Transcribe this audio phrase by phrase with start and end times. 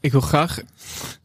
[0.00, 0.58] Ik wil graag,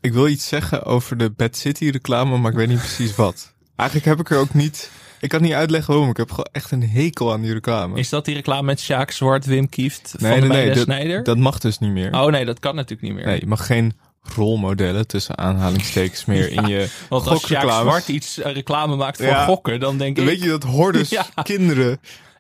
[0.02, 3.54] ik wil iets zeggen over de Bad City reclame, maar ik weet niet precies wat.
[3.76, 6.10] Eigenlijk heb ik er ook niet, ik kan niet uitleggen waarom.
[6.12, 8.00] Ik heb gewoon echt een hekel aan die reclame.
[8.00, 10.84] Is dat die reclame met Sjaak Zwart, Wim Kieft, nee, van de nee, nee, dat,
[10.84, 11.24] Snijder?
[11.24, 12.14] dat mag dus niet meer.
[12.14, 13.26] Oh nee, dat kan natuurlijk niet meer.
[13.26, 13.94] Nee, je mag geen
[14.36, 17.70] rolmodellen tussen aanhalingstekens meer in je Want als Sjaak.
[17.82, 19.46] Zwart iets eh, reclame maakt voor Ja.
[19.46, 20.32] gokken, dan denk Dan ik...
[20.32, 21.26] weet je dat hordes Ja.
[21.44, 21.92] kinderen...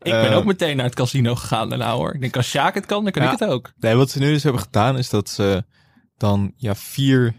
[0.02, 2.14] ik ben eh, ook meteen naar het casino gegaan daarna hoor.
[2.14, 3.32] Ik denk als Sjaak het kan, dan kan Ja.
[3.34, 3.72] ik het ook.
[3.80, 5.64] Nee, wat ze nu dus hebben gedaan is dat ze
[6.18, 7.36] dan ja, vier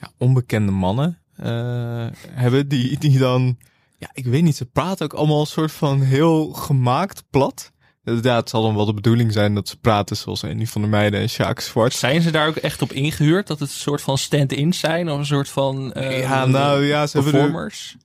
[0.00, 3.58] ja, onbekende mannen eh, hebben die, die dan...
[3.98, 7.72] Ja, ik weet niet, ze praten ook allemaal een soort van heel gemaakt plat.
[8.22, 10.88] Ja, het zal dan wel de bedoeling zijn dat ze praten zoals een van de
[10.88, 11.92] meiden en Sjaak Zwart.
[11.94, 13.46] Zijn ze daar ook echt op ingehuurd?
[13.46, 15.10] Dat het een soort van stand-in zijn?
[15.10, 17.96] Of een soort van eh, Ja, nou ja, ze hebben er- performers?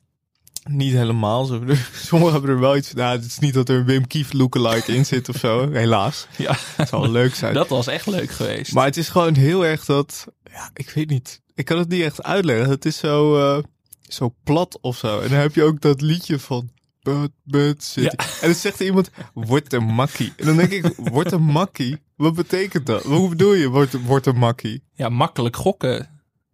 [0.70, 1.46] Niet helemaal.
[1.94, 2.94] Sommigen hebben er wel iets...
[2.94, 5.72] Nou, het is niet dat er een Wim Kief lookalike in zit of zo.
[5.72, 6.28] Helaas.
[6.38, 7.54] Ja, Het zou leuk zijn.
[7.54, 8.74] dat was echt leuk geweest.
[8.74, 10.28] Maar het is gewoon heel erg dat...
[10.52, 11.42] Ja, ik weet niet.
[11.56, 12.70] Ik kan het niet echt uitleggen.
[12.70, 13.64] Het is zo, eh,
[14.02, 15.20] zo plat of zo.
[15.20, 16.70] En dan heb je ook dat liedje van...
[17.02, 18.06] But, but city.
[18.06, 18.12] Ja.
[18.42, 19.12] En dan zegt er iemand...
[19.34, 20.34] Wordt een makkie.
[20.38, 20.94] En dan denk ik...
[20.96, 21.98] Wordt een makkie?
[22.16, 23.04] Wat betekent dat?
[23.04, 23.68] Hoe bedoel je?
[23.70, 24.84] Wordt, wordt een makkie?
[24.94, 26.10] Ja, makkelijk gokken.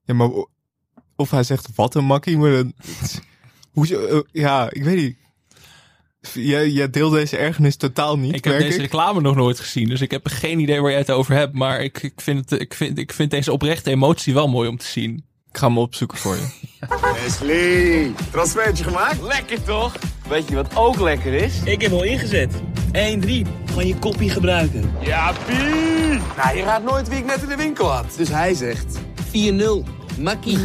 [0.05, 0.29] Ja, maar...
[1.15, 2.73] Of hij zegt wat een makkie, maar dan...
[3.77, 4.05] Hoezo?
[4.05, 5.15] eh, ja, ik weet niet.
[6.33, 8.81] Jij, jij deelt deze ergernis totaal niet, Ik heb deze ik.
[8.81, 11.53] reclame nog nooit gezien, dus ik heb geen idee waar jij het over hebt.
[11.53, 14.77] Maar ik, ik, vind, het, ik, vind, ik vind deze oprechte emotie wel mooi om
[14.77, 15.25] te zien.
[15.51, 16.47] Ik ga hem opzoeken voor je.
[17.23, 19.21] Wesley, transfertje gemaakt?
[19.21, 19.95] Lekker toch?
[20.29, 21.53] Weet je wat ook lekker is?
[21.63, 22.53] Ik heb al ingezet.
[22.53, 22.59] 1-3.
[23.65, 24.91] Van je koppie gebruiken.
[25.01, 26.19] Ja, Pie!
[26.37, 28.13] Nou, je raadt nooit wie ik net in de winkel had.
[28.17, 28.99] Dus hij zegt
[29.31, 29.95] 4-0.
[30.19, 30.57] Makkie.
[30.57, 30.61] 4-0?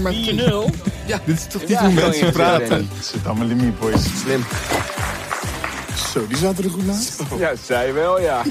[1.25, 2.69] Dit is toch niet Ja, hoe mensen praten?
[2.69, 2.87] Danny.
[3.03, 4.21] Zit allemaal limiet, boys.
[4.21, 4.45] Slim.
[6.13, 7.23] Zo, die zaten er goed naast.
[7.39, 8.43] Ja, zij wel, ja.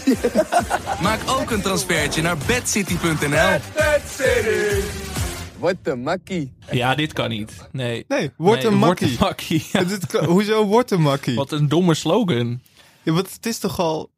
[1.02, 3.60] Maak ook een transfertje naar bedcity.nl.
[5.60, 6.54] Wat een makkie.
[6.72, 7.52] Ja, dit kan niet.
[7.72, 8.06] Nee.
[8.08, 9.08] Nee, wordt Nee, een wordt makkie.
[9.18, 9.66] een makkie.
[9.72, 11.36] Ja, Dit kan- hoezo wordt een makkie?
[11.36, 12.61] Wat een domme slogan.
[13.04, 14.10] Ja, want het is toch al...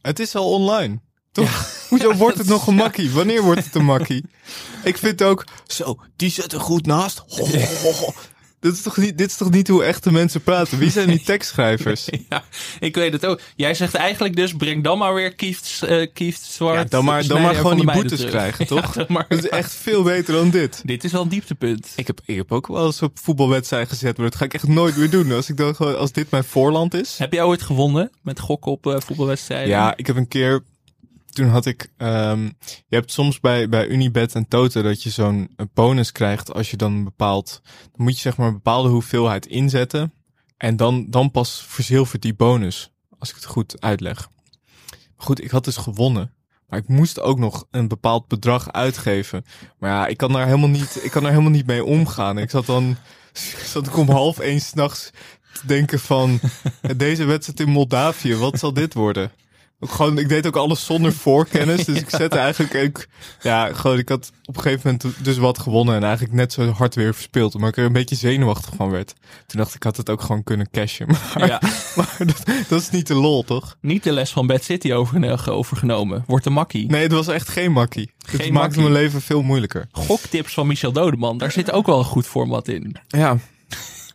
[0.00, 1.00] Het is al online.
[1.32, 1.70] Toch?
[1.88, 3.10] Hoezo wordt het nog een makkie?
[3.10, 4.24] Wanneer wordt het een makkie?
[4.84, 5.44] Ik vind ook...
[5.66, 7.22] Zo, die zit er goed naast.
[7.28, 8.12] Ho, ho, ho, ho.
[8.60, 10.78] Dit is, toch niet, dit is toch niet hoe echte mensen praten?
[10.78, 12.08] Wie zijn die tekstschrijvers?
[12.28, 12.44] Ja,
[12.80, 13.40] ik weet het ook.
[13.56, 16.76] Jij zegt eigenlijk dus, breng dan maar weer Kieft, eh Kieft Zwart.
[16.76, 18.30] Ja, dan maar, dan Snijder maar gewoon die boetes terug.
[18.30, 19.08] krijgen, toch?
[19.08, 19.26] maar.
[19.28, 20.82] Dat is echt veel beter dan dit.
[20.84, 21.92] Dit is wel een dieptepunt.
[21.96, 24.68] Ik heb, ik heb ook wel eens op voetbalwedstrijd gezet, maar dat ga ik echt
[24.68, 25.32] nooit meer doen.
[25.32, 27.18] Als, ik dan gewoon, als dit mijn voorland is.
[27.18, 29.68] Heb jij ooit gewonnen met gokken op eh, voetbalwedstrijden?
[29.68, 30.62] Ja, ik heb een keer.
[31.32, 31.92] Toen had ik.
[31.96, 36.52] ehm, je hebt soms bij, bij Unibet en Toto dat je zo'n eh, bonus krijgt
[36.54, 37.60] als je dan een bepaald.
[37.64, 40.12] Dan moet je zeg maar een bepaalde hoeveelheid inzetten.
[40.56, 42.92] En dan, dan pas verzilvert die bonus.
[43.18, 44.28] Als ik het goed uitleg.
[45.16, 46.34] Goed, ik had dus gewonnen.
[46.68, 49.44] Maar ik moest ook nog een bepaald bedrag uitgeven.
[49.78, 52.38] Maar ja, ik kan daar helemaal niet, ik kan daar helemaal niet mee omgaan.
[52.38, 52.96] Ik zat dan.
[53.72, 55.10] Zat ik om half één s'nachts
[55.52, 56.40] te denken van.
[56.96, 59.30] Deze wedstrijd in Moldavië, wat zal dit worden?
[59.84, 61.84] Ook gewoon, ik deed ook alles zonder voorkennis.
[61.84, 63.06] Dus ik zette eigenlijk ook,
[63.40, 66.70] ja, gewoon, ik had op een gegeven moment dus wat gewonnen en eigenlijk net zo
[66.70, 67.58] hard weer verspeeld.
[67.58, 69.14] Maar ik er een beetje zenuwachtig van werd.
[69.46, 71.06] Toen dacht ik, ik had het ook gewoon kunnen cashen.
[71.34, 71.60] Maar, Ja.
[71.96, 73.76] maar dat, dat is niet de lol, toch?
[73.80, 76.24] Niet de les van Bad City over, overgenomen.
[76.26, 76.90] Wordt een makkie.
[76.90, 78.10] Nee, het was echt geen makkie.
[78.18, 78.80] Het maakte makkie.
[78.80, 79.86] mijn leven veel moeilijker.
[79.92, 81.38] Goktips van Michel Dodeman.
[81.38, 82.96] Daar zit ook wel een goed format in.
[83.08, 83.36] Ja,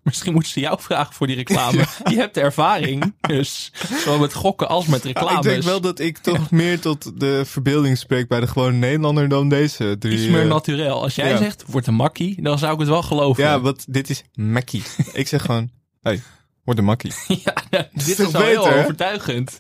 [0.07, 1.85] Misschien moeten ze jou vragen voor die reclame.
[2.11, 3.13] Je hebt de ervaring.
[3.21, 3.71] Dus
[4.03, 5.35] zowel met gokken als met reclames.
[5.35, 9.29] ik denk wel dat ik toch meer tot de verbeelding spreek bij de gewone Nederlander
[9.29, 10.17] dan deze drie.
[10.17, 11.01] Iets meer eh, naturel.
[11.01, 11.37] Als jij ja.
[11.37, 13.43] zegt, wordt een makkie, dan zou ik het wel geloven.
[13.43, 14.83] Ja, wat, dit is makkie.
[15.13, 15.69] ik zeg gewoon,
[16.01, 16.21] hey,
[16.63, 17.13] word een makkie.
[17.69, 18.83] Ja, dit is wel heel beter, hè?
[18.83, 19.57] overtuigend.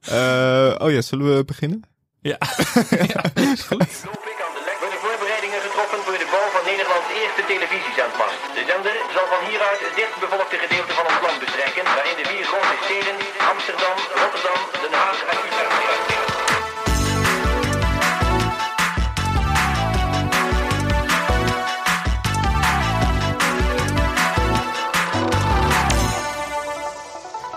[0.00, 1.82] Eh, oh ja, zullen we beginnen?
[2.20, 2.38] Ja,
[3.12, 3.94] ja is goed.
[4.82, 6.64] worden voorbereidingen getroffen voor de bouw van
[7.46, 8.40] Televisiezendmast.
[8.54, 12.44] De zender zal van hieruit het dichtbevolkte gedeelte van ons land bestrijken, waarin de vier
[12.50, 13.16] grote steden
[13.52, 15.74] Amsterdam, Rotterdam, Den Haag en Utrecht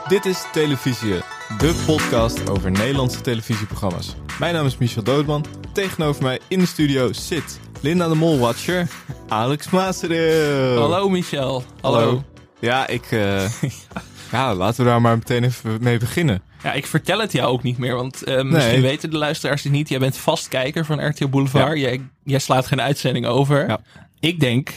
[0.07, 1.21] Dit is Televisie,
[1.57, 4.15] de podcast over Nederlandse televisieprogramma's.
[4.39, 5.45] Mijn naam is Michel Doodman.
[5.73, 8.87] Tegenover mij in de studio zit Linda de Molwatcher,
[9.27, 10.79] Alex Maasreel.
[10.81, 11.63] Hallo Michel.
[11.81, 12.23] Hallo.
[12.59, 13.05] Ja, ik...
[13.11, 13.51] eh,
[14.31, 16.41] ja, laten we daar maar meteen even mee beginnen.
[16.63, 18.81] Ja, ik vertel het jou ook niet meer, want eh, misschien Nee.
[18.81, 19.89] weten de luisteraars het niet.
[19.89, 21.79] Jij bent vastkijker van RTL Boulevard.
[21.79, 23.67] Jij, jij slaat geen uitzending over.
[23.67, 23.79] Ja.
[24.19, 24.69] Ik denk,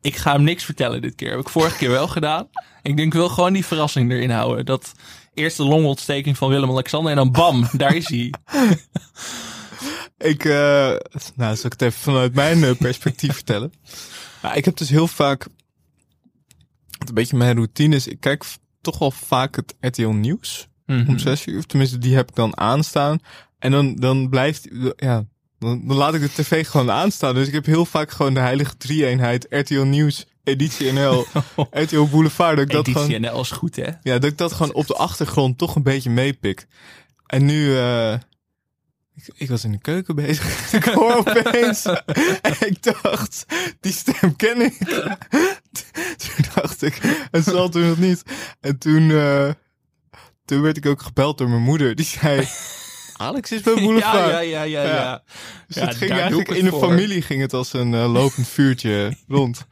[0.00, 1.30] ik ga hem niks vertellen dit keer.
[1.30, 2.48] Heb ik vorige keer wel gedaan.
[2.82, 4.64] Ik denk, ik wil gewoon die verrassing erin houden.
[4.64, 4.92] Dat
[5.34, 8.32] eerste longontsteking van Willem-Alexander en dan bam, daar is hij.
[10.18, 10.52] Ik, eh,
[11.34, 13.72] nou, zal ik het even vanuit mijn eh, perspectief vertellen.
[14.42, 15.46] Ja, ik heb dus heel vaak,
[17.06, 18.44] een beetje mijn routine is, ik kijk
[18.80, 21.08] toch wel vaak het RTL Nieuws Mhm.
[21.08, 21.66] om zes uur.
[21.66, 23.18] Tenminste, die heb ik dan aanstaan.
[23.58, 25.24] En dan, dan blijft, ja,
[25.58, 27.34] dan, dan laat ik de tv gewoon aanstaan.
[27.34, 31.26] Dus ik heb heel vaak gewoon de heilige drie-eenheid RTL Nieuws, Editie NL,
[31.70, 32.56] RTL Boulevard.
[32.56, 33.82] Dat ik dat gewoon, Editie NL is goed, hè?
[34.02, 36.66] ja, dat ik dat gewoon op de achtergrond toch een beetje meepik.
[37.26, 38.14] En nu, eh
[39.16, 40.72] ik, ik was in de keuken bezig.
[40.72, 41.84] ik hoor opeens.
[42.42, 43.46] en ik dacht,
[43.80, 44.78] die stem ken ik.
[46.22, 46.98] toen dacht ik,
[47.30, 48.22] het zal toen nog niet.
[48.60, 49.50] En toen, eh
[50.44, 51.94] toen werd ik ook gebeld door mijn moeder.
[51.94, 52.48] Die zei,
[53.16, 54.30] Alex is bij Boulevard.
[54.30, 54.82] Ja, ja, ja, ja.
[54.82, 54.94] Ja.
[54.94, 55.22] ja.
[55.66, 58.48] Dus Ja, het ging eigenlijk het in de familie ging het als een eh, lopend
[58.48, 59.66] vuurtje rond.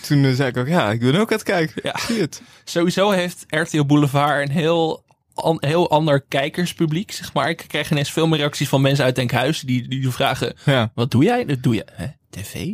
[0.00, 1.80] Toen eh, zei ik ook, ja, ik ben ook aan het kijken.
[1.82, 1.98] Ja.
[2.06, 2.42] Zie het?
[2.64, 5.04] Sowieso heeft RTL Boulevard een heel,
[5.42, 7.48] an- heel ander kijkerspubliek, zeg maar.
[7.48, 10.54] Ik krijg ineens veel meer reacties van mensen uit Denkhuizen die, die vragen...
[10.64, 11.44] Ja, Wat doe jij?
[11.44, 11.84] Dat doe je.
[11.92, 12.06] Hè?
[12.30, 12.68] TV?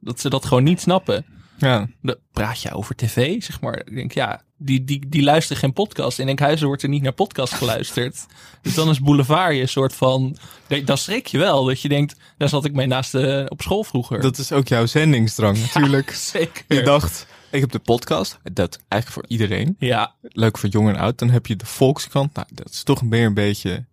[0.00, 1.24] Dat ze dat gewoon niet snappen.
[1.58, 1.88] ja.
[2.02, 3.78] Dan praat je over tv, zeg maar.
[3.84, 6.18] Ik denk, ja, die, die, die luisteren geen podcast.
[6.18, 8.26] In Enkhuizen wordt er niet naar podcast geluisterd.
[8.62, 10.36] dus dan is Boulevard je een soort van...
[10.84, 12.16] Dan schrik je wel, dat je denkt...
[12.38, 14.20] Daar zat ik mee naast de, op school vroeger.
[14.20, 16.10] Dat is ook jouw zendingsdrang natuurlijk.
[16.32, 16.64] zeker.
[16.68, 18.38] Je dacht, ik heb de podcast.
[18.52, 19.76] Dat eigenlijk voor iedereen.
[19.78, 21.18] Ja, Leuk voor jong en oud.
[21.18, 22.34] Dan heb je de Volkskrant.
[22.34, 23.84] Nou, dat is toch meer een beetje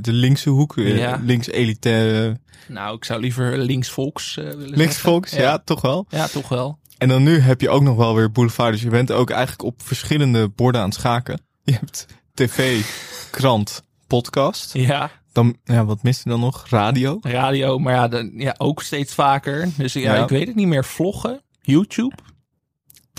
[0.00, 0.76] de linkse hoek.
[0.76, 1.20] eh, Ja.
[1.22, 2.40] Links elitaire.
[2.68, 5.10] nou, ik zou liever linksvolks eh willen Links zeggen.
[5.10, 5.58] volks, ja.
[5.58, 6.06] toch wel.
[6.08, 6.78] Ja, toch wel.
[6.98, 8.72] En dan nu heb je ook nog wel weer Boulevard.
[8.72, 11.40] Dus je bent ook eigenlijk op verschillende borden aan het schaken.
[11.62, 12.80] Je hebt tv,
[13.30, 14.72] krant, podcast.
[14.74, 16.66] Ja, Dan, ja, wat mist je dan nog?
[16.68, 17.18] Radio.
[17.22, 19.68] radio, maar ja, dan, ja ook steeds vaker.
[19.76, 20.22] Dus ja, Ja.
[20.22, 20.84] ik weet het niet meer.
[20.84, 22.14] Vloggen, YouTube,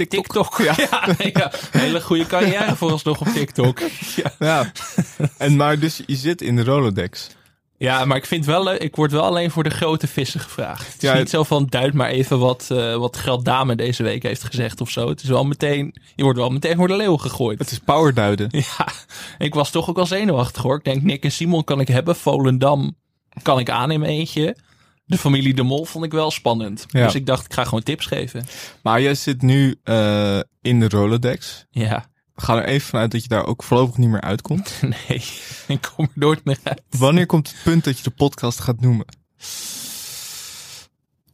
[0.07, 0.57] TikTok.
[0.57, 0.75] Ja,
[1.33, 3.79] ja, hele goede carrière vooralsnog op TikTok.
[4.15, 4.31] Ja.
[4.39, 4.71] Ja.
[5.37, 7.27] en maar dus je zit in de Rolodex.
[7.77, 8.79] Ja, maar ik vind wel leuk.
[8.81, 10.93] Ik word wel alleen voor de grote vissen gevraagd.
[10.93, 14.23] Het is Ja, niet zo van duid maar even wat, eh wat Geldame deze week
[14.23, 15.09] heeft gezegd of zo.
[15.09, 17.59] Het is wel meteen, je wordt wel meteen voor de leeuw gegooid.
[17.59, 18.47] Het is powerduiden.
[18.51, 18.87] Ja,
[19.37, 20.77] ik was toch ook wel zenuwachtig hoor.
[20.77, 22.15] Ik denk Nick en Simon kan ik hebben.
[22.15, 22.95] Volendam
[23.41, 24.55] kan ik aan in mijn eentje.
[25.09, 26.85] De familie De Mol vond ik wel spannend.
[26.87, 27.05] Ja.
[27.05, 28.45] Dus ik dacht, ik ga gewoon tips geven.
[28.83, 31.65] Maar jij zit nu eh, in de Rolodex.
[31.69, 34.81] Ja, We gaan er even vanuit dat je daar ook voorlopig niet meer uitkomt.
[35.07, 35.23] nee,
[35.67, 36.81] ik kom er nooit meer uit.
[36.89, 39.05] Wanneer komt het punt dat je de podcast gaat noemen?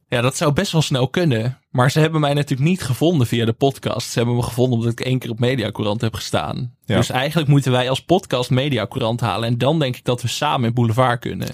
[0.08, 1.60] Ja, dat zou best wel snel kunnen.
[1.70, 4.10] Maar ze hebben mij natuurlijk niet gevonden via de podcast.
[4.10, 6.76] Ze hebben me gevonden omdat ik één keer op Mediacourant heb gestaan.
[6.86, 6.96] Ja.
[6.96, 9.48] Dus eigenlijk moeten wij als podcast Mediacourant halen.
[9.48, 11.48] En dan denk ik dat we samen in Boulevard kunnen.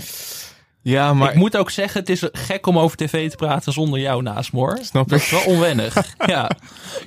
[0.83, 4.00] Ja, maar ik moet ook zeggen, het is gek om over tv te praten zonder
[4.00, 4.78] jou naast me.
[4.81, 6.16] Snap dat is wel onwennig.
[6.25, 6.51] ja.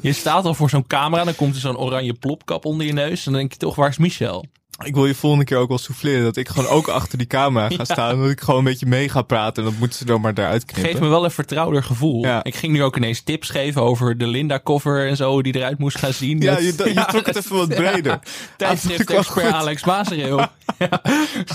[0.01, 3.27] Je staat al voor zo'n camera, dan komt er zo'n oranje plopkap onder je neus.
[3.27, 4.45] En dan denk je toch, waar is Michel?
[4.83, 7.69] Ik wil je volgende keer ook wel souffleren dat ik gewoon ook achter die camera
[7.69, 8.11] ga staan.
[8.11, 10.33] En dat ik gewoon een beetje mee ga praten en dat moeten ze dan maar
[10.35, 10.93] eruit knippen.
[10.93, 12.25] Geef me wel een vertrouwder gevoel.
[12.25, 12.45] Ja.
[12.45, 15.99] Ik ging nu ook ineens tips geven over de Linda-cover en zo, die eruit moest
[15.99, 16.41] gaan zien.
[16.41, 18.13] Ja, je, je trok het even wat breder.
[18.25, 19.55] Ja, tijdschrift wel expert goed.
[19.55, 20.39] Alex Maasreel.
[20.79, 21.03] ja.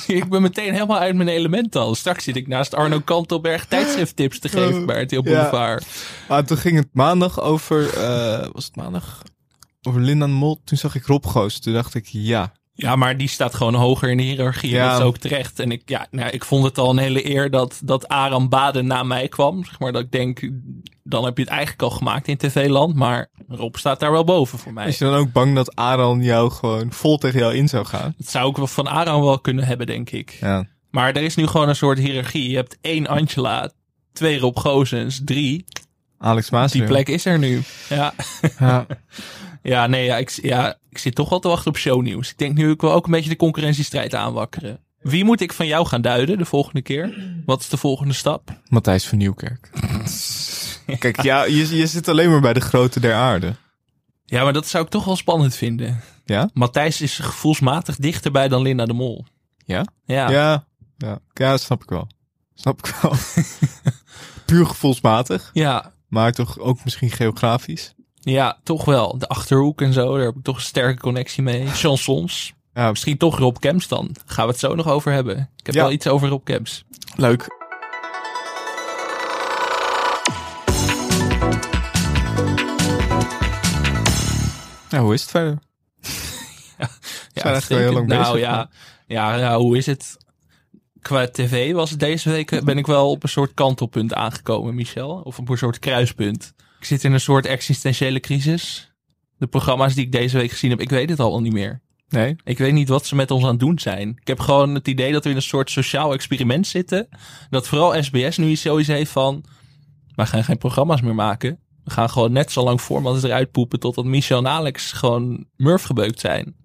[0.07, 1.95] Ik ben meteen helemaal uit mijn element al.
[1.95, 5.86] Straks zit ik naast Arno Kantelberg tijdschrifttips te geven bij RTL Boulevard.
[6.27, 9.22] Maar toen ging het maandag over, eh, was het maandag?
[9.81, 10.62] Over Linda Mol.
[10.63, 11.60] Toen zag ik Rob Goos.
[11.60, 12.51] Toen dacht ik, ja.
[12.81, 14.69] Ja, maar die staat gewoon hoger in de hiërarchie.
[14.69, 14.89] Ja.
[14.91, 15.59] Dat is ook terecht.
[15.59, 18.87] En ik, ja, nou, ik vond het al een hele eer dat, dat Aram Baden
[18.87, 19.65] na mij kwam.
[19.65, 20.50] Zeg maar dat ik denk,
[21.03, 22.95] dan heb je het eigenlijk al gemaakt in TV-land.
[22.95, 24.88] Maar Rob staat daar wel boven voor mij.
[24.88, 28.13] Is je dan ook bang dat Aran jou gewoon vol tegen jou in zou gaan?
[28.17, 30.38] Dat zou ik wel van Aram wel kunnen hebben, denk ik.
[30.39, 30.67] Ja.
[30.89, 32.50] Maar er is nu gewoon een soort hiërarchie.
[32.50, 33.71] Je hebt één Angela,
[34.13, 35.65] twee Rob Gozens, drie.
[36.17, 36.71] Alex Maas.
[36.71, 37.62] Die plek is er nu.
[37.89, 38.13] Ja,
[38.59, 38.86] Ja.
[39.62, 42.30] ja nee, ja, ik, ja, ik zit toch wel te wachten op shownieuws.
[42.30, 44.80] Ik denk nu ik wil ook een beetje de concurrentiestrijd aanwakkeren.
[45.00, 47.34] Wie moet ik van jou gaan duiden de volgende keer?
[47.46, 48.60] Wat is de volgende stap?
[48.68, 49.70] Matthijs van Nieuwkerk.
[51.00, 53.56] Kijk, ja, je, je zit alleen maar bij de grote der aarde.
[54.25, 56.01] Ja, maar dat zou ik toch wel spannend vinden.
[56.25, 56.50] Ja?
[56.54, 59.25] Matthijs is gevoelsmatig dichterbij dan Linda de Mol.
[59.66, 59.86] Ja?
[60.06, 60.68] Ja, Ja.
[60.98, 62.08] Ja, ja dat snap ik wel.
[62.54, 63.13] Snap ik wel.
[64.46, 65.50] Puur gevoelsmatig.
[65.54, 67.94] ja, Maar toch ook misschien geografisch.
[68.29, 69.17] Ja, toch wel.
[69.17, 71.67] De Achterhoek en zo, daar heb ik toch een sterke connectie mee.
[71.81, 72.53] Chansons.
[72.74, 74.15] Ja, Misschien toch Rob Kemps dan.
[74.25, 75.50] Gaan we het zo nog over hebben.
[75.57, 75.81] Ik heb Ja.
[75.81, 76.83] wel iets over Rob Kemps.
[77.15, 77.48] leuk.
[84.89, 85.57] Ja, hoe is het verder?
[87.33, 88.69] Ja, Zijn eigenlijk wel heel lang nou, bezig, ja,
[89.07, 90.17] ja, ja, hoe is het?
[91.01, 94.75] Qua tv was het deze week, eh, ben ik wel op een soort kantelpunt aangekomen,
[94.75, 95.21] Michel.
[95.24, 96.53] Of op een soort kruispunt.
[96.79, 98.93] Ik zit in een soort existentiële crisis.
[99.38, 101.81] De programma's die ik deze week gezien heb, ik weet het al niet meer.
[102.09, 102.36] Nee?
[102.43, 104.09] Ik weet niet wat ze met ons aan het doen zijn.
[104.21, 107.09] Ik heb gewoon het idee dat we in een soort sociaal experiment zitten.
[107.50, 109.45] Dat vooral SBS nu zoiets heeft van...
[110.15, 111.59] We gaan geen programma's meer maken.
[111.83, 113.79] We gaan gewoon net zo lang format eruit poepen...
[113.79, 116.55] totdat Michel en Alex gewoon murf gebeukt zijn.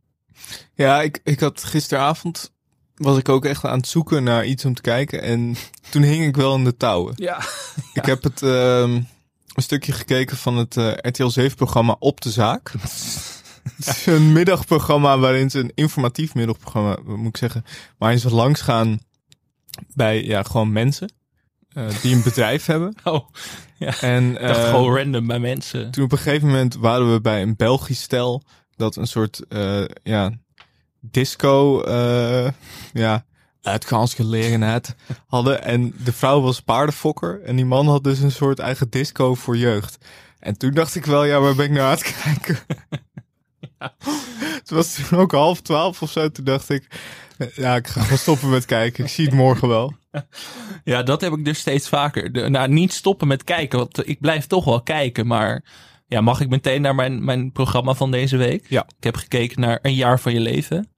[0.74, 2.52] Ja, ik, ik had gisteravond
[2.94, 5.22] was ik ook echt aan het zoeken naar iets om te kijken.
[5.22, 5.56] En
[5.90, 7.12] toen hing ik wel in de touwen.
[7.16, 7.40] Ja.
[7.92, 9.00] Ik heb het ehm,
[9.54, 12.72] een stukje gekeken van het eh, RTL 7-programma Op de Zaak.
[14.06, 17.64] Een middagprogramma waarin ze een informatief middagprogramma, moet ik zeggen,
[17.98, 18.98] waarin ze langs gaan
[19.94, 21.12] bij ja, gewoon mensen
[21.68, 22.94] eh, die een bedrijf hebben.
[23.04, 23.28] Oh,
[24.00, 25.90] En ik dacht eh, gewoon random bij mensen.
[25.90, 28.42] toen op een gegeven moment waren we bij een Belgisch stel
[28.76, 30.32] dat een soort eh, ja,
[31.00, 32.50] disco eh,
[32.92, 33.24] ja,
[33.64, 34.94] uitgaansgelegenheid
[35.26, 35.62] hadden.
[35.62, 39.56] En de vrouw was paardenfokker en die man had dus een soort eigen disco voor
[39.56, 39.98] jeugd.
[40.38, 42.58] En toen dacht ik wel, ja, waar ben ik naar aan het kijken?
[44.58, 46.30] Het was toen ook half twaalf of zo.
[46.30, 46.86] Toen dacht ik,
[47.54, 49.04] ja, ik ga gewoon stoppen met kijken.
[49.04, 49.94] Ik zie het morgen wel.
[50.84, 52.32] Ja, dat heb ik dus steeds vaker.
[52.32, 55.26] De, nou, niet stoppen met kijken, want ik blijf toch wel kijken.
[55.26, 55.64] Maar
[56.06, 58.66] ja, mag ik meteen naar mijn, mijn programma van deze week?
[58.68, 58.86] Ja.
[58.98, 60.88] Ik heb gekeken naar Een jaar van je leven.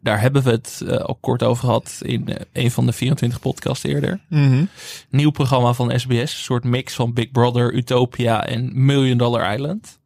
[0.00, 3.40] Daar hebben we het eh, al kort over gehad in eh, een van de 24
[3.40, 4.20] podcasts eerder.
[4.28, 4.64] Mhm.
[5.10, 6.18] Nieuw programma van SBS.
[6.18, 9.98] Een soort mix van Big Brother, Utopia en Million Dollar Island.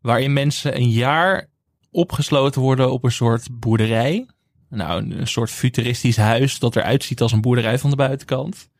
[0.00, 1.48] Waarin mensen een jaar
[1.90, 4.26] opgesloten worden op een soort boerderij.
[4.68, 8.70] Nou, een, een soort futuristisch huis dat eruit ziet als een boerderij van de buitenkant.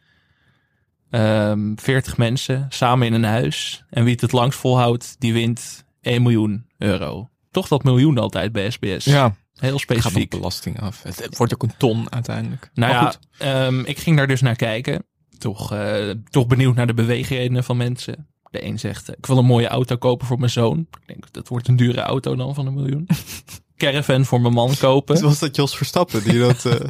[1.11, 3.85] Ehm 40 mensen samen in een huis.
[3.91, 7.29] En wie het het langst volhoudt, die wint 1 miljoen euro.
[7.51, 9.05] Toch dat miljoen altijd bij SBS.
[9.05, 10.31] Ja, Heel gaat op specifiek.
[10.31, 11.03] belasting af.
[11.03, 12.71] Het, het wordt ook een ton uiteindelijk.
[12.75, 13.19] Nou Maar ja, goed.
[13.39, 15.05] ehm, ik ging daar dus naar kijken.
[15.39, 18.29] Toch, eh, toch benieuwd naar de beweegredenen van mensen.
[18.51, 20.79] De een zegt, eh, ik wil een mooie auto kopen voor mijn zoon.
[20.79, 23.09] Ik denk, dat wordt een dure auto dan van een miljoen.
[23.77, 25.23] Caravan voor mijn man kopen.
[25.23, 26.65] Was dat Jos Verstappen die dat...
[26.67, 26.81] eh,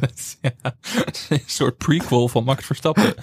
[0.41, 0.75] ja,
[1.29, 3.13] een soort prequel van Max Verstappen.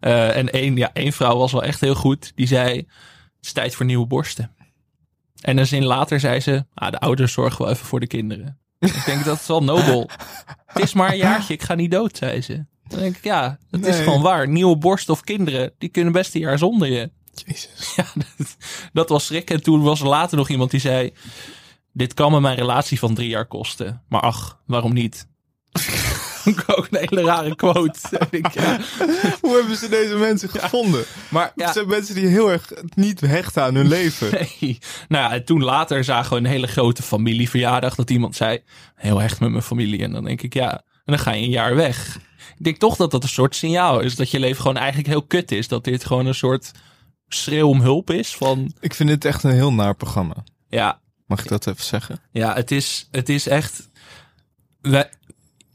[0.00, 2.32] Eh, en één, ja, één vrouw was wel echt heel goed.
[2.34, 2.86] Die zei, het
[3.40, 4.56] is tijd voor nieuwe borsten.
[5.40, 8.58] En een zin later zei ze, ah, de ouders zorgen wel even voor de kinderen.
[8.78, 10.10] Ik denk, dat is wel nobel.
[10.66, 12.64] Het is maar een jaartje, ik ga niet dood, zei ze.
[12.88, 14.48] Dan denk ik, ja, dat is gewoon waar.
[14.48, 17.10] Nieuwe borsten of kinderen, die kunnen best een jaar zonder je.
[17.44, 17.92] Jezus.
[17.96, 18.56] Ja, dat,
[18.92, 19.50] dat was schrik.
[19.50, 21.12] En toen was er later nog iemand die zei...
[21.92, 24.02] Dit kan me mijn relatie van drie jaar kosten.
[24.08, 25.28] Maar ach, waarom niet?
[26.66, 27.98] Ook een hele rare quote.
[28.30, 28.78] Ik ja.
[29.40, 31.04] Hoe hebben ze deze mensen gevonden?
[31.30, 34.30] Maar ja, Het zijn mensen die heel erg niet hechten aan hun leven.
[34.32, 34.78] nee.
[35.08, 37.94] Nou ja, en toen later zagen we een hele grote familieverjaardag.
[37.94, 38.62] Dat iemand zei,
[38.94, 40.02] heel hecht met mijn familie.
[40.02, 42.16] En dan denk ik, ja, en dan ga je een jaar weg.
[42.58, 44.16] Ik denk toch dat dat een soort signaal is.
[44.16, 45.68] Dat je leven gewoon eigenlijk heel kut is.
[45.68, 46.70] Dat dit gewoon een soort
[47.28, 48.36] schreeuw om hulp is.
[48.36, 50.34] Van, Ik vind dit echt een heel naar programma.
[50.68, 52.20] ja, Mag ik dat even zeggen?
[52.32, 53.88] Ja, het is, het is echt.
[54.80, 55.10] wij-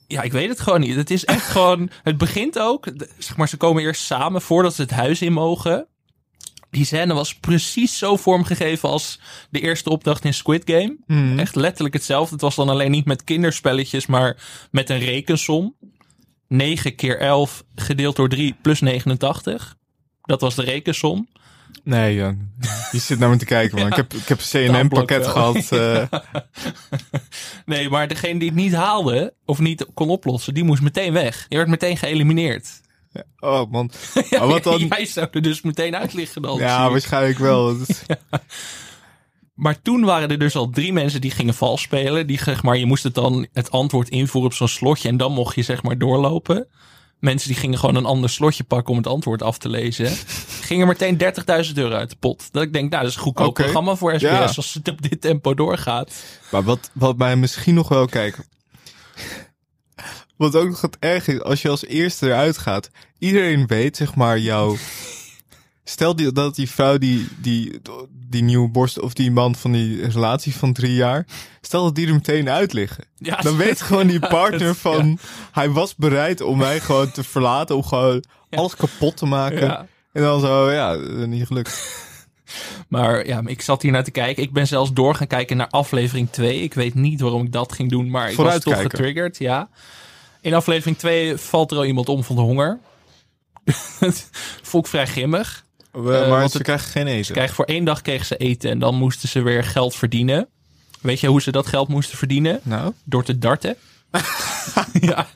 [0.08, 0.96] ja, ik weet het gewoon niet.
[0.96, 1.90] Het is echt gewoon.
[2.04, 2.88] Het begint ook.
[3.18, 5.88] Zeg maar, ze komen eerst samen voordat ze het huis in mogen.
[6.70, 9.20] Die scène was precies zo vormgegeven als
[9.50, 10.98] de eerste opdracht in Squid Game.
[11.40, 12.34] Echt letterlijk hetzelfde.
[12.34, 14.38] Het was dan alleen niet met kinderspelletjes, maar
[14.72, 15.76] met een rekensom.
[16.48, 19.76] 9 keer 11 gedeeld door 3 plus 89.
[20.22, 21.28] Dat was de rekensom.
[21.84, 22.50] Nee, Jan.
[22.92, 23.88] Je zit naar me te kijken, man.
[23.92, 25.72] Ik heb, ik heb een CNM-pakket Dagblok gehad.
[26.12, 26.20] eh,
[27.66, 31.46] Nee, maar degene die het niet haalde of niet kon oplossen, die moest meteen weg.
[31.50, 32.82] Je werd meteen geëlimineerd.
[33.40, 33.92] oh, man.
[34.30, 34.88] Maar wat dan?
[34.88, 36.58] Jij zou er dus meteen uit liggen dan.
[36.58, 37.76] Ja, waarschijnlijk wel.
[39.54, 42.28] Maar toen waren er dus al drie mensen die gingen vals spelen.
[42.28, 45.32] Die, zeg maar, je moest het dan het antwoord invoeren op zo'n slotje en dan
[45.32, 46.68] mocht je zeg maar doorlopen.
[47.24, 50.12] Mensen die gingen gewoon een ander slotje pakken om het antwoord af te lezen.
[50.62, 51.18] gingen meteen
[51.68, 52.50] 30.000 euro uit de pot.
[52.52, 54.44] Dat ik denk, nou, dat is een goedkoop programma voor SBS Ja.
[54.56, 56.14] als het op dit tempo doorgaat.
[56.52, 58.46] Maar wat, wat mij misschien nog wel kijken.
[60.38, 62.90] Wat ook nog het erg is, als je als eerste eruit gaat.
[63.20, 64.76] Iedereen weet, zeg maar, jouw...
[65.84, 67.82] Stel die, dat die vrouw die, die,
[68.30, 71.26] die nieuwe borst of die man van die relatie van drie jaar.
[71.62, 73.04] Stel dat die er meteen uit liggen.
[73.18, 75.20] Ja, Dan weet gewoon die partner van...
[75.52, 77.76] Hij was bereid om mij gewoon te verlaten.
[77.76, 79.88] Om gewoon alles kapot te maken.
[80.14, 81.82] En dan zo, ja, niet gelukt.
[82.88, 84.44] Maar ja, ik zat hier naar te kijken.
[84.44, 86.62] Ik ben zelfs door gaan kijken naar aflevering 2.
[86.62, 89.70] Ik weet niet waarom ik dat ging doen, maar ik was toch getriggerd, ja.
[90.42, 92.80] In aflevering 2 valt er al iemand om van de honger.
[94.62, 95.66] Vond ik vrij grimmig.
[96.02, 97.50] Maar want ze het- krijgen geen eten.
[97.50, 100.48] Voor één dag kregen ze eten en dan moesten ze weer geld verdienen.
[101.02, 102.60] Weet je hoe ze dat geld moesten verdienen?
[102.64, 102.94] Nou?
[103.04, 103.76] Door te darten.
[105.02, 105.28] ja.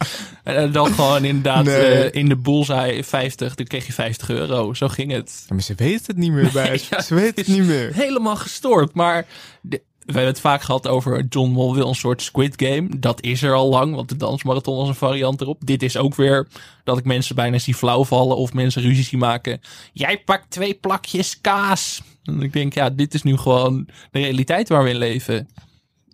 [0.44, 1.76] En dan gewoon inderdaad Nee.
[1.86, 4.74] eh, in de bullseye 50, dan kreeg je 50 euro.
[4.74, 5.44] Zo ging het.
[5.48, 6.82] Ja, maar ze weten het niet meer bij.
[6.90, 7.94] Ja, ze weten het niet meer.
[7.94, 8.94] Helemaal gestoord.
[8.94, 9.26] Maar
[9.62, 13.00] de- we hebben het vaak gehad over John Mol wil een soort Squid Game.
[13.00, 15.62] Dat is er al lang, want de dansmarathon was een variant erop.
[15.66, 16.48] Dit is ook weer
[16.84, 19.62] dat ik mensen bijna zie flauwvallen of mensen ruzie zie maken.
[19.94, 22.02] Jij pakt twee plakjes kaas.
[22.24, 25.50] En ik denk, ja, dit is nu gewoon de realiteit waar we in leven.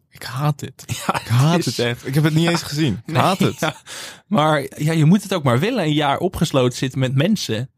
[0.09, 0.83] Ik haat dit.
[1.07, 2.07] Ja, Ik haat is- het echt.
[2.07, 3.01] Ik heb het niet eens gezien.
[3.05, 3.59] Ik haat het.
[3.59, 3.75] ja.
[4.27, 5.83] maar ja, je moet het ook maar willen.
[5.83, 7.69] Een jaar opgesloten zitten met mensen.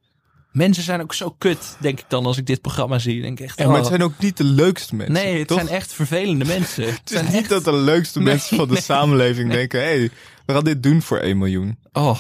[0.56, 3.22] Mensen zijn ook zo kut, denk ik dan, als ik dit programma zie.
[3.22, 3.90] Denk ik echt, Ja, maar het oh.
[3.90, 5.14] zijn ook niet de leukste mensen.
[5.16, 5.60] Nee, het toch?
[5.60, 6.84] zijn echt vervelende mensen.
[6.86, 7.50] Het Het is zijn niet echt...
[7.50, 8.82] dat de leukste Nee, mensen van de nee.
[8.82, 9.80] samenleving denken...
[9.80, 10.10] hé, hey,
[10.46, 11.78] we gaan dit doen voor 1 miljoen.
[11.94, 12.20] Oh.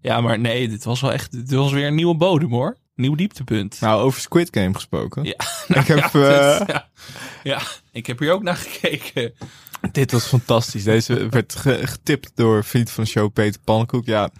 [0.00, 1.32] Ja, maar nee, dit was wel echt...
[1.32, 2.76] Dit was weer een nieuwe bodem, hoor.
[2.94, 3.80] Nieuw dieptepunt.
[3.80, 5.24] Nou, over Squid Game gesproken.
[5.24, 5.36] Ja,
[5.80, 5.98] ik heb...
[6.12, 6.88] ja, eh, ja.
[7.42, 7.60] ja,
[7.92, 9.32] ik heb hier ook naar gekeken.
[9.92, 10.84] Dit was fantastisch.
[10.84, 14.06] Deze werd ge- getipt door vriend van de show Peter Pannenkoek.
[14.06, 14.30] Ja,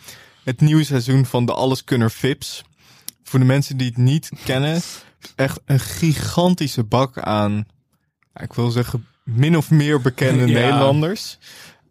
[0.45, 2.63] het nieuwe seizoen van de Alleskunner Vips.
[3.29, 4.81] Voor de mensen die het niet kennen,
[5.35, 7.67] echt een gigantische bak aan,
[8.35, 10.61] ik wil zeggen, min of meer bekende Ja.
[10.61, 11.39] Nederlanders.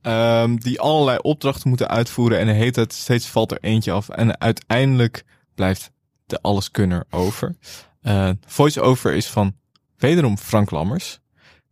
[0.01, 4.09] ehm, die allerlei opdrachten moeten uitvoeren en hele tijd steeds valt er eentje af.
[4.09, 5.23] En uiteindelijk
[5.55, 5.91] blijft
[6.25, 7.55] de Alleskunner over.
[8.01, 9.55] Eh Voice-over is van
[9.97, 11.19] wederom Frank Lammers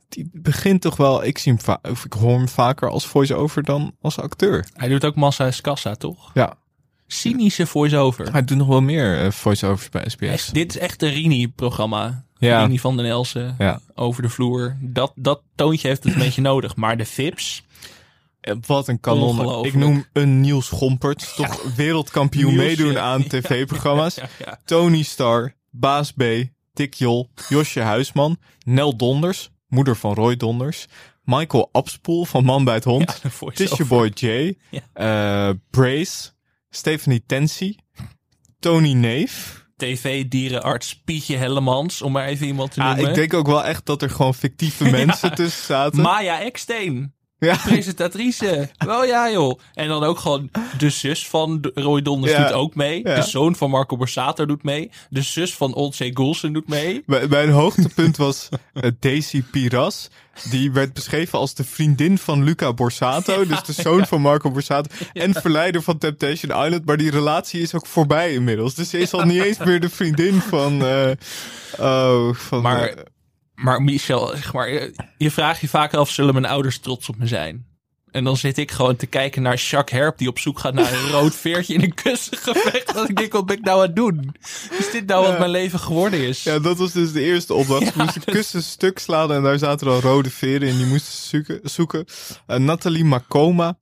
[0.09, 3.95] die begint toch wel, ik zie hem of ik hoor hem vaker als voice-over dan
[4.01, 4.65] als acteur.
[4.73, 6.31] Hij doet ook Massa is Kassa, toch?
[6.33, 6.57] Ja,
[7.07, 8.31] Cynische voice-over.
[8.31, 10.27] hij doet nog wel meer eh, voice-overs bij SBS.
[10.31, 12.25] Echt, dit is echt een Rini-programma.
[12.37, 12.61] Ja.
[12.61, 13.55] Rini van den Elsen.
[13.57, 13.79] Ja.
[13.95, 14.77] Over de vloer.
[14.81, 16.75] Dat, dat toontje heeft het een beetje nodig.
[16.75, 17.63] Maar de Vips.
[18.41, 19.65] Eh, Wat een kanon.
[19.65, 24.15] Ik noem een Niels Gompert, toch wereldkampioen meedoen aan tv-programma's.
[24.15, 24.59] Ja, ja.
[24.65, 26.23] Tony Star, Baas B,
[26.73, 30.85] Dick Jol, Josje Huisman, Nel Donders, moeder van Roy Donders,
[31.23, 33.21] Michael Abspoel van Man bij het Hond.
[33.53, 34.81] Tisha Boy J, Ja.
[35.49, 36.31] eh, Brace,
[36.75, 37.75] Stephanie Tensi,
[38.59, 39.63] Tony Neef.
[39.77, 42.01] TV-dierenarts Pietje Hellemans.
[42.01, 43.07] Om maar even iemand te noemen.
[43.07, 46.01] ik denk ook wel echt dat er gewoon fictieve mensen tussen zaten.
[46.01, 47.13] Maya Eksteen.
[47.45, 47.55] Ja.
[47.67, 48.69] Presentatrice.
[48.77, 49.59] Wel ja, joh.
[49.73, 52.43] En dan ook gewoon de zus van Roy Donders Ja.
[52.43, 52.99] doet ook mee.
[53.03, 53.15] Ja.
[53.15, 54.91] De zoon van Marco Borsato doet mee.
[55.09, 57.03] De zus van Olcay Goulsen doet mee.
[57.05, 60.09] Bij- Mijn hoogtepunt was eh, Daisy Piras.
[60.49, 63.45] Die werd beschreven als de vriendin van Luca Borsato.
[63.45, 64.89] Dus de zoon van Marco Borsato.
[65.13, 66.85] En verleider van Temptation Island.
[66.85, 68.75] Maar die relatie is ook voorbij inmiddels.
[68.75, 70.85] Dus ze is al niet eens meer de vriendin van...
[70.85, 71.11] eh,
[71.79, 73.03] oh, van Maar- eh,
[73.55, 74.69] Maar Michel, zeg maar,
[75.17, 77.65] je- vraagt je vaak af, zullen mijn ouders trots op me zijn?
[78.11, 80.93] En dan zit ik gewoon te kijken naar Jacques Herp die op zoek gaat naar
[80.93, 82.93] een rood veertje in een kussengevecht.
[82.93, 84.35] Dat ik denk, wat ben ik nou aan het doen?
[84.79, 86.43] Is dit nou wat mijn leven geworden is?
[86.43, 87.85] ja, dat was dus de eerste opdracht.
[87.85, 89.31] Ze Ja, moesten dus- kussen stuk slaan.
[89.31, 90.77] En daar zaten al rode veren in.
[90.77, 91.59] Die moesten zoeken.
[91.63, 92.05] zoeken.
[92.47, 93.77] Eh, Nathalie Makoma.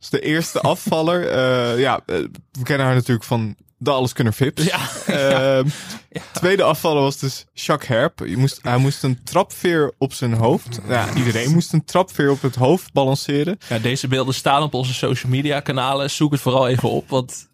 [0.00, 1.26] is de eerste afvaller.
[1.74, 2.16] Eh, ja, eh,
[2.52, 4.62] we kennen haar natuurlijk van de Alleskunner Vips.
[4.64, 4.78] Ja.
[5.06, 5.68] Ehm,
[6.32, 8.18] Tweede afvaller was dus Jacques Herp.
[8.26, 10.80] Je moest, hij moest een trapveer op zijn hoofd.
[10.88, 13.58] Ja, iedereen moest een trapveer op het hoofd balanceren.
[13.68, 16.10] Ja, deze beelden staan op onze social media kanalen.
[16.10, 17.48] Zoek het vooral even op, want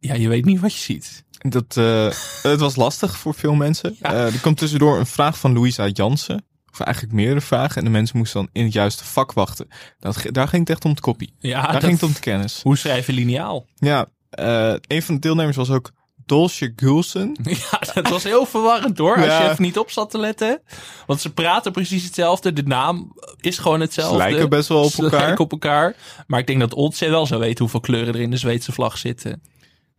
[0.00, 1.24] ja, je weet niet wat je ziet.
[1.38, 2.08] Dat, eh,
[2.42, 3.96] het was lastig voor veel mensen.
[4.00, 4.12] Ja.
[4.12, 6.44] Eh, er komt tussendoor een vraag van Louisa Jansen.
[6.72, 7.76] Of eigenlijk meerdere vragen.
[7.76, 9.68] En de mensen moesten dan in het juiste vak wachten.
[9.98, 11.34] Dat, daar ging het echt om het kopie.
[11.38, 12.60] Ja, daar dat- ging het om de kennis.
[12.62, 13.66] hoe schrijven lineaal?
[13.74, 15.90] Ja, eh, een van de deelnemers was ook
[16.26, 17.36] Dolce Gulsen.
[17.70, 19.16] Ja, dat was heel verwarrend hoor.
[19.16, 19.42] Als Ja.
[19.42, 20.62] je even niet op zat te letten.
[21.06, 22.52] Want ze praten precies hetzelfde.
[22.52, 24.12] De naam is gewoon hetzelfde.
[24.22, 25.20] Ze lijken best wel op Ze elkaar.
[25.20, 25.96] lijken op elkaar.
[26.26, 28.98] Maar ik denk dat Oldsey wel zou weten hoeveel kleuren er in de Zweedse vlag
[28.98, 29.42] zitten.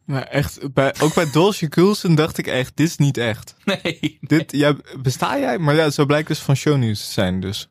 [0.05, 3.55] Maar echt, bij, ook bij Dolce Gulsen dacht ik echt, dit is niet echt.
[3.65, 4.17] Nee.
[4.21, 5.57] Dit, ja, besta jij?
[5.57, 7.39] Maar ja, zo blijkt dus van shownieuws te zijn.
[7.39, 7.69] Dus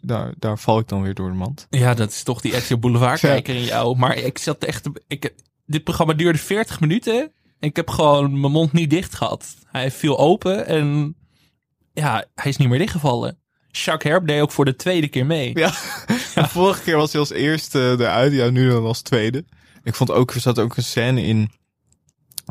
[0.00, 1.66] daar, daar val ik dan weer door de mand.
[1.70, 3.96] Ja, dat is toch die RTL Boulevard kijker in jou.
[3.96, 4.88] Maar ik zat echt...
[5.08, 5.34] Ik,
[5.66, 7.20] dit programma duurde 40 minuten.
[7.58, 9.56] En ik heb gewoon mijn mond niet dicht gehad.
[9.66, 11.16] Hij viel open en...
[11.92, 13.38] Ja, hij is niet meer dichtgevallen.
[13.70, 15.50] Jacques Herp deed ook voor de tweede keer mee.
[15.58, 15.70] Ja,
[16.34, 18.32] de vorige keer was hij als eerste eruit.
[18.32, 19.44] Ja, nu dan als tweede.
[19.82, 21.50] Ik vond ook, er zat ook een scène in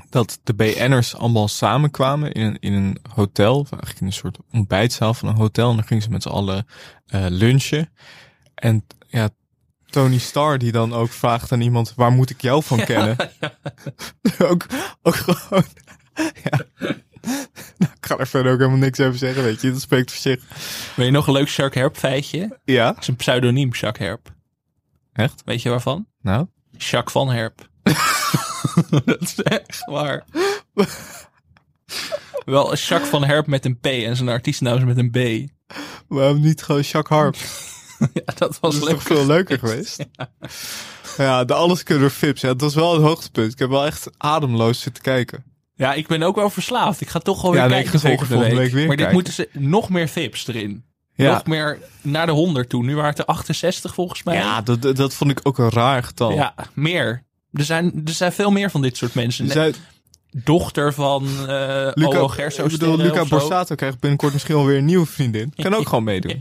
[0.09, 3.55] dat de BN'ers allemaal samenkwamen in een, in een hotel.
[3.55, 5.69] Eigenlijk in een soort ontbijtzaal van een hotel.
[5.69, 6.67] En dan gingen ze met z'n allen
[7.05, 7.89] eh, lunchen.
[8.55, 9.29] En ja,
[9.95, 13.15] Tony Starr die dan ook vraagt aan iemand, waar moet ik jou van kennen?
[14.49, 14.65] ook,
[15.01, 15.63] ook gewoon...
[16.43, 16.59] ja.
[17.77, 19.71] Nou, ik ga er verder ook helemaal niks over zeggen, weet je.
[19.71, 20.43] Dat spreekt voor zich.
[20.95, 22.59] Weet je nog een leuk Jacques Herp feitje?
[22.63, 24.33] Ja, Dat is een pseudoniem, Jacques Herp.
[25.13, 25.41] echt?
[25.45, 26.07] Weet je waarvan?
[26.21, 26.47] Nou?
[26.77, 27.67] Jacques van Herp.
[29.05, 30.25] dat is echt waar.
[32.45, 35.49] Wel, Jacques van Herp met een P en zijn artiestennaam is met een B.
[36.07, 37.35] Waarom niet gewoon Jacques Harp?
[38.13, 38.93] Ja, dat was Dat leuk.
[38.93, 40.05] toch veel leuker geweest?
[41.17, 42.41] Ja, de Alleskunner Vips.
[42.41, 43.51] Ja, dat was wel het hoogtepunt.
[43.51, 45.43] Ik heb wel echt ademloos zitten kijken.
[45.75, 47.01] Ja, ik ben ook wel verslaafd.
[47.01, 48.71] Ik ga toch gewoon Ja, weer kijken volgende, volgende week.
[48.73, 49.13] maar dit kijken.
[49.13, 50.83] moeten ze nog meer Vips erin.
[51.15, 51.31] Ja.
[51.33, 52.83] Nog meer naar de 100 toe.
[52.83, 54.35] Nu waren het er 68 volgens mij.
[54.35, 56.31] Ja, dat, dat- vond ik ook een raar getal.
[56.31, 57.23] Ja, meer.
[57.51, 59.73] Er zijn, er zijn veel meer van dit soort mensen.
[60.43, 63.25] Dochter van eh Luca, Olo Gerso ik bedoel, Luca.
[63.25, 65.53] Borsato krijgt binnenkort misschien wel weer een nieuwe vriendin.
[65.55, 66.37] Kan ook gewoon meedoen.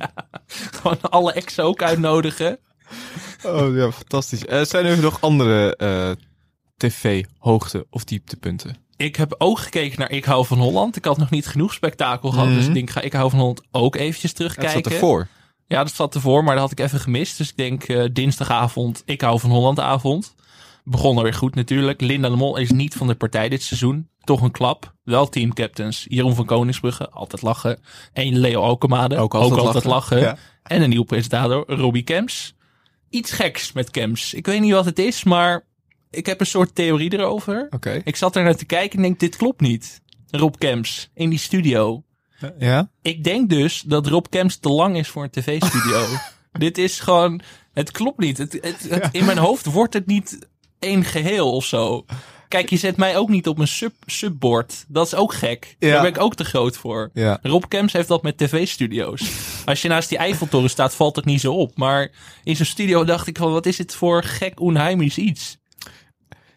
[0.46, 2.59] Gewoon alle exen ook uitnodigen.
[3.42, 4.44] Oh ja, fantastisch.
[4.46, 6.11] Eh, zijn er nog andere eh,
[6.76, 8.76] tv-hoogte- of dieptepunten?
[8.96, 10.96] Ik heb ook gekeken naar Ik hou van Holland.
[10.96, 12.48] Ik had nog niet genoeg spektakel gehad.
[12.48, 14.37] Dus ik denk, ga Ik hou van Holland ook eventjes Mhm.
[14.40, 14.83] Terugkijken.
[14.83, 15.28] zat ervoor.
[15.66, 17.38] Ja, dat zat ervoor, maar dat had ik even gemist.
[17.38, 20.35] Dus ik denk dinsdagavond, Ik hou van Holland avond.
[20.85, 22.01] Begon alweer goed natuurlijk.
[22.01, 24.09] Linda de Mol is niet van de partij dit seizoen.
[24.25, 24.94] Toch een klap.
[25.05, 26.07] Wel teamcaptains.
[26.09, 27.79] Jeroen van Koningsbrugge, altijd lachen.
[28.12, 30.18] En Leo Alkemade, ook altijd, lachen.
[30.20, 30.37] Ja.
[30.62, 32.55] En een nieuwe presentator, Robbie Kems.
[33.11, 34.35] Iets geks met Kems.
[34.35, 35.66] Ik weet niet wat het is, maar
[36.11, 37.66] ik heb een soort theorie erover.
[37.70, 38.01] Oké.
[38.05, 40.01] Ik zat er naar te kijken en denk, dit klopt niet.
[40.31, 42.05] Rob Kems in die studio.
[42.59, 42.90] Ja?
[43.03, 46.07] Ik denk dus dat Rob Kemps te lang is voor een tv-studio.
[46.53, 47.40] Dit is gewoon...
[47.73, 48.38] Het klopt niet.
[48.38, 50.49] Het, het, het- In mijn hoofd wordt het niet
[50.85, 52.05] één geheel of zo.
[52.49, 54.85] Kijk, je zet mij ook niet op een sub, subboard.
[54.88, 55.77] Dat is ook gek.
[55.79, 55.90] Ja.
[55.90, 57.11] Daar ben ik ook te groot voor.
[57.12, 57.38] Ja.
[57.42, 59.31] Rob Kemps heeft dat met tv-studio's.
[59.64, 61.77] Als je naast die Eiffeltoren staat, valt het niet zo op.
[61.77, 62.11] Maar
[62.44, 65.59] in zo'n studio dacht ik van, wat is dit voor gek onheimisch iets?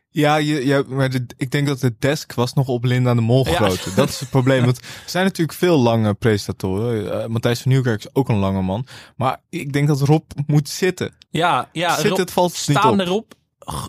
[0.10, 3.22] Ja, je, je, maar de, ik denk dat de desk was nog op Linda de
[3.22, 3.56] Mol Ja.
[3.56, 3.96] groter.
[3.96, 4.64] Dat is het probleem.
[4.66, 7.22] Want er zijn natuurlijk veel lange presentatoren.
[7.22, 8.88] Eh, Matthijs van Nieuwkerk is ook een lange man.
[9.16, 11.14] Maar ik denk dat Rob moet zitten.
[11.30, 13.00] Ja, ja Zit Rob, het valt niet op.
[13.00, 13.32] Rob,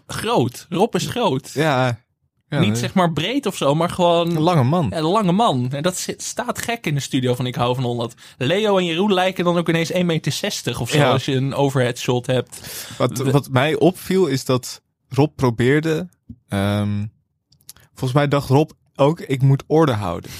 [0.07, 0.67] groot.
[0.69, 1.51] Rob is groot.
[1.53, 2.01] Ja.
[2.49, 4.93] ja Niet zeg maar breed of zo, maar gewoon een lange man.
[4.93, 5.69] Een lange man.
[5.73, 8.15] En dat zit, staat gek in de studio van Ik hou van Holland.
[8.39, 10.99] Leo en Jeroen lijken dan ook ineens 1,60 meter of zo.
[10.99, 11.11] Ja.
[11.11, 12.61] Als je een overhead shot hebt.
[12.99, 16.09] Wat, wat mij opviel is dat Rob probeerde.
[16.49, 17.07] ehm,
[17.89, 20.31] volgens mij dacht Rob ook, ik moet orde houden.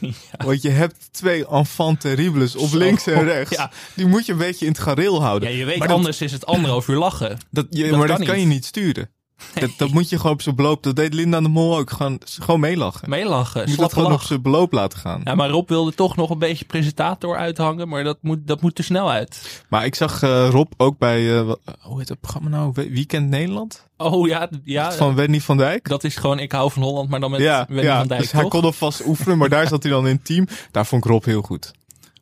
[0.44, 3.56] Want je hebt twee enfants terribles op Zo, links en rechts.
[3.56, 3.70] ja.
[3.94, 5.50] Die moet je een beetje in het gareel houden.
[5.50, 7.38] Ja, je weet maar dat- anders is het anderhalf uur lachen.
[7.50, 9.10] Dat, je, Dat maar kan dat kan je niet sturen.
[9.60, 10.82] Dat, dat moet je gewoon op zijn beloop.
[10.82, 11.90] Dat deed Linda de Mol ook.
[11.90, 13.10] Gewoon, gewoon meelachen.
[13.10, 14.26] Meelachen, je moet het slappe gewoon op lach.
[14.26, 15.20] zijn beloop laten gaan.
[15.24, 17.88] Ja, maar Rob wilde toch nog een beetje presentator uithangen.
[17.88, 19.62] Maar dat moet, dat moet te snel uit.
[19.68, 22.70] Maar ik zag eh, Rob ook bij, wat- hoe heet dat programma nou?
[22.74, 23.86] We- Weekend Nederland?
[23.96, 25.88] Oh ja, ja Van Wendy van Dijk?
[25.88, 27.08] dat is gewoon Ik hou van Holland.
[27.08, 27.98] Maar dan met ja, Wendy ja.
[27.98, 28.50] van Dijk, dus hij toch?
[28.50, 30.46] kon alvast oefenen, maar daar zat hij dan in het team.
[30.70, 31.72] Daar vond ik Rob heel goed.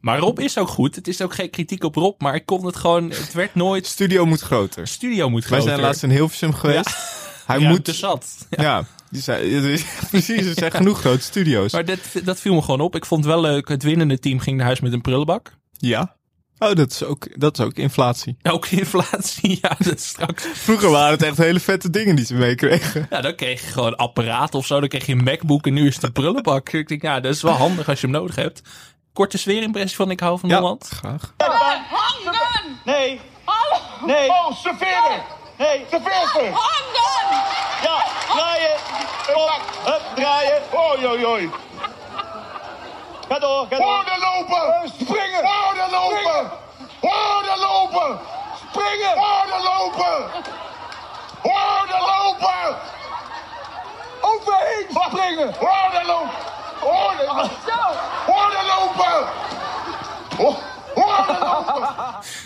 [0.03, 0.95] Maar Rob is ook goed.
[0.97, 2.21] Het is ook geen kritiek op Rob.
[2.21, 3.11] Maar ik kon het gewoon...
[3.11, 3.87] Het werd nooit...
[3.87, 4.87] Studio moet groter.
[4.87, 5.69] Studio moet Wij groter.
[5.69, 6.97] zijn laatst in Hilversum geweest.
[7.47, 7.85] Hij Ja, moet...
[7.85, 8.47] te zat.
[8.51, 8.85] Ja,
[10.11, 10.47] precies.
[10.47, 11.73] Er zijn genoeg grote studio's.
[11.73, 12.97] Maar dat, dat viel me gewoon op.
[12.97, 13.69] Ik vond het wel leuk.
[13.69, 15.53] Het winnende team ging naar huis met een prullenbak.
[15.79, 16.17] Ja.
[16.59, 18.37] Oh, dat is ook, dat is ook inflatie.
[18.43, 20.47] Ook inflatie, ja, dat is straks.
[20.53, 23.07] Vroeger waren het echt hele vette dingen die ze meekregen.
[23.11, 24.81] Ja, dan kreeg je gewoon apparaat of zo.
[24.81, 26.69] Dan kreeg je een MacBook en nu is het een prullenbak.
[26.73, 28.63] Ik denk, ja, dat is wel handig als je hem nodig hebt.
[29.13, 30.89] Korte sfeerimpressie van Ik hou van Holland.
[30.89, 31.35] graag.
[31.37, 32.81] Handen!
[32.85, 33.21] Nee.
[34.07, 34.29] Nee.
[34.31, 35.23] Oh, serveren!
[35.57, 35.87] Nee.
[35.91, 36.53] Serveren!
[36.53, 37.41] Handen!
[37.83, 38.75] Ja, draaien!
[39.35, 40.63] Op, hup, draaien!
[40.73, 41.51] Oi, oi, oi!
[43.29, 43.87] Ga door, ga door.
[43.87, 44.93] Hoorden lopen!
[45.01, 45.45] Springen!
[45.47, 46.51] Hoorden lopen!
[47.01, 48.19] Hoorden lopen!
[48.71, 49.15] Springen!
[49.19, 50.31] Hoorden lopen!
[51.43, 52.77] Hoorden lopen!
[54.21, 55.55] Overheen springen!
[55.59, 56.31] Hoorden lopen!
[56.83, 57.51] Hoorden
[58.27, 59.27] Hoorden lopen!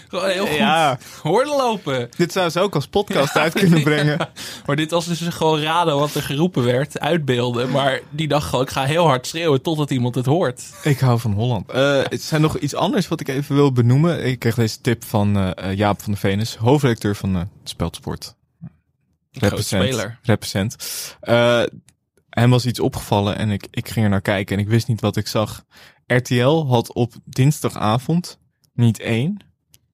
[0.08, 0.56] Gewoon heel goed.
[0.56, 2.08] Ja, Hoorden lopen.
[2.16, 4.18] dit zou ze ook als podcast uit kunnen brengen.
[4.66, 7.00] Maar dit was dus gewoon raden wat er geroepen werd.
[7.00, 7.70] Uitbeelden.
[7.70, 10.62] Maar die dacht gewoon, ik ga heel hard schreeuwen totdat iemand het hoort.
[10.82, 11.70] Ik hou van Holland.
[11.70, 14.24] Eh het zijn nog iets anders wat ik even wil benoemen.
[14.24, 18.34] Ik kreeg deze tip van eh, eh, Jaap van de Venus, hoofdredacteur van eh Speldsport.
[19.32, 20.18] Groot speler.
[20.22, 20.76] Represent.
[22.38, 25.00] Hem was iets opgevallen en ik, ik ging er naar kijken en ik wist niet
[25.00, 25.64] wat ik zag.
[26.06, 28.38] RTL had op dinsdagavond
[28.74, 29.44] niet één,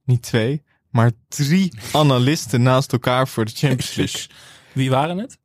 [0.04, 4.26] niet twee, maar drie analisten naast elkaar voor de Champions League.
[4.72, 5.38] Wie waren het?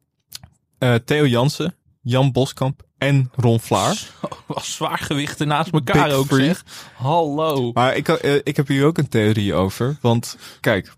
[0.78, 4.10] Eh, Theo Jansen, Jan Boskamp en Ron Vlaar.
[4.46, 6.66] Was zwaargewichten naast elkaar Big ook zeg.
[6.96, 7.72] Hallo.
[7.72, 9.98] Maar ik, eh, ik heb hier ook een theorie over.
[10.02, 10.94] Want kijk,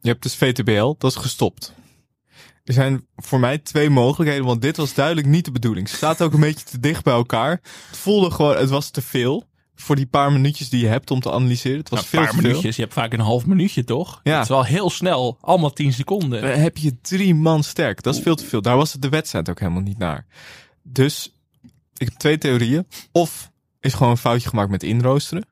[0.00, 1.76] je hebt dus VTBL, dat is gestopt.
[2.68, 5.88] Er zijn voor mij twee mogelijkheden, want dit was duidelijk niet de bedoeling.
[5.88, 7.50] Ze zaten ook een beetje te dicht bij elkaar.
[7.88, 9.46] Het voelde gewoon, het was te veel.
[9.74, 11.78] Voor die paar minuutjes die je hebt om te analyseren.
[11.78, 12.48] Het was Nou, veel een paar te veel.
[12.50, 12.76] minuutjes.
[12.76, 14.20] Je hebt vaak een half minuutje, toch?
[14.22, 14.32] Ja.
[14.32, 15.38] Het is wel heel snel.
[15.40, 16.42] Allemaal 10 seconden.
[16.42, 18.02] Dan heb je drie man sterk.
[18.02, 18.62] Dat is veel te veel.
[18.62, 20.26] Daar was het de wedstrijd ook helemaal niet naar.
[20.82, 21.32] Dus
[21.96, 22.86] ik heb twee theorieën.
[23.12, 23.50] Of
[23.80, 25.46] is gewoon een foutje gemaakt met inroosteren.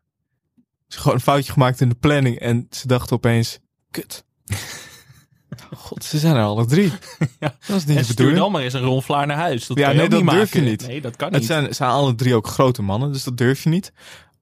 [0.89, 3.59] Is gewoon een foutje gemaakt in de planning en ze dachten opeens,
[3.91, 4.25] kut.
[5.77, 6.93] God, ze zijn er alle drie.
[7.41, 7.57] Ja.
[7.67, 9.67] Dat is niet en stuur dan maar eens een Ron Vlaar naar huis.
[9.67, 10.87] Dat Ja, kan je nee, niet dat durf je niet.
[10.87, 11.47] Nee, dat kan Het niet.
[11.47, 13.93] zijn, zijn alle drie ook grote mannen, dus dat durf je niet.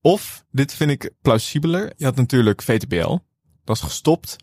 [0.00, 1.92] Of, dit vind ik plausibeler.
[1.96, 3.16] Je had natuurlijk VTBL.
[3.64, 4.36] Dat is gestopt.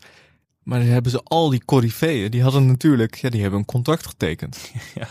[0.62, 2.30] Maar dan hebben ze al die corifeeën.
[2.30, 4.58] Die hadden natuurlijk, ja, die hebben een contract getekend.
[4.94, 5.08] Ja.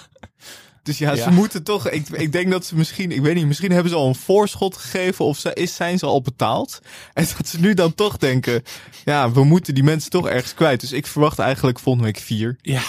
[0.83, 1.23] Dus ja, Ja.
[1.23, 1.89] ze moeten toch.
[1.89, 4.77] Ik, ik denk dat ze misschien, ik weet niet, misschien hebben ze al een voorschot
[4.77, 6.79] gegeven of ze, is, zijn ze al betaald.
[7.13, 8.63] En dat ze nu dan toch denken,
[9.05, 10.79] ja, we moeten die mensen toch ergens kwijt.
[10.79, 12.81] Dus ik verwacht eigenlijk volgende week vier, Ja,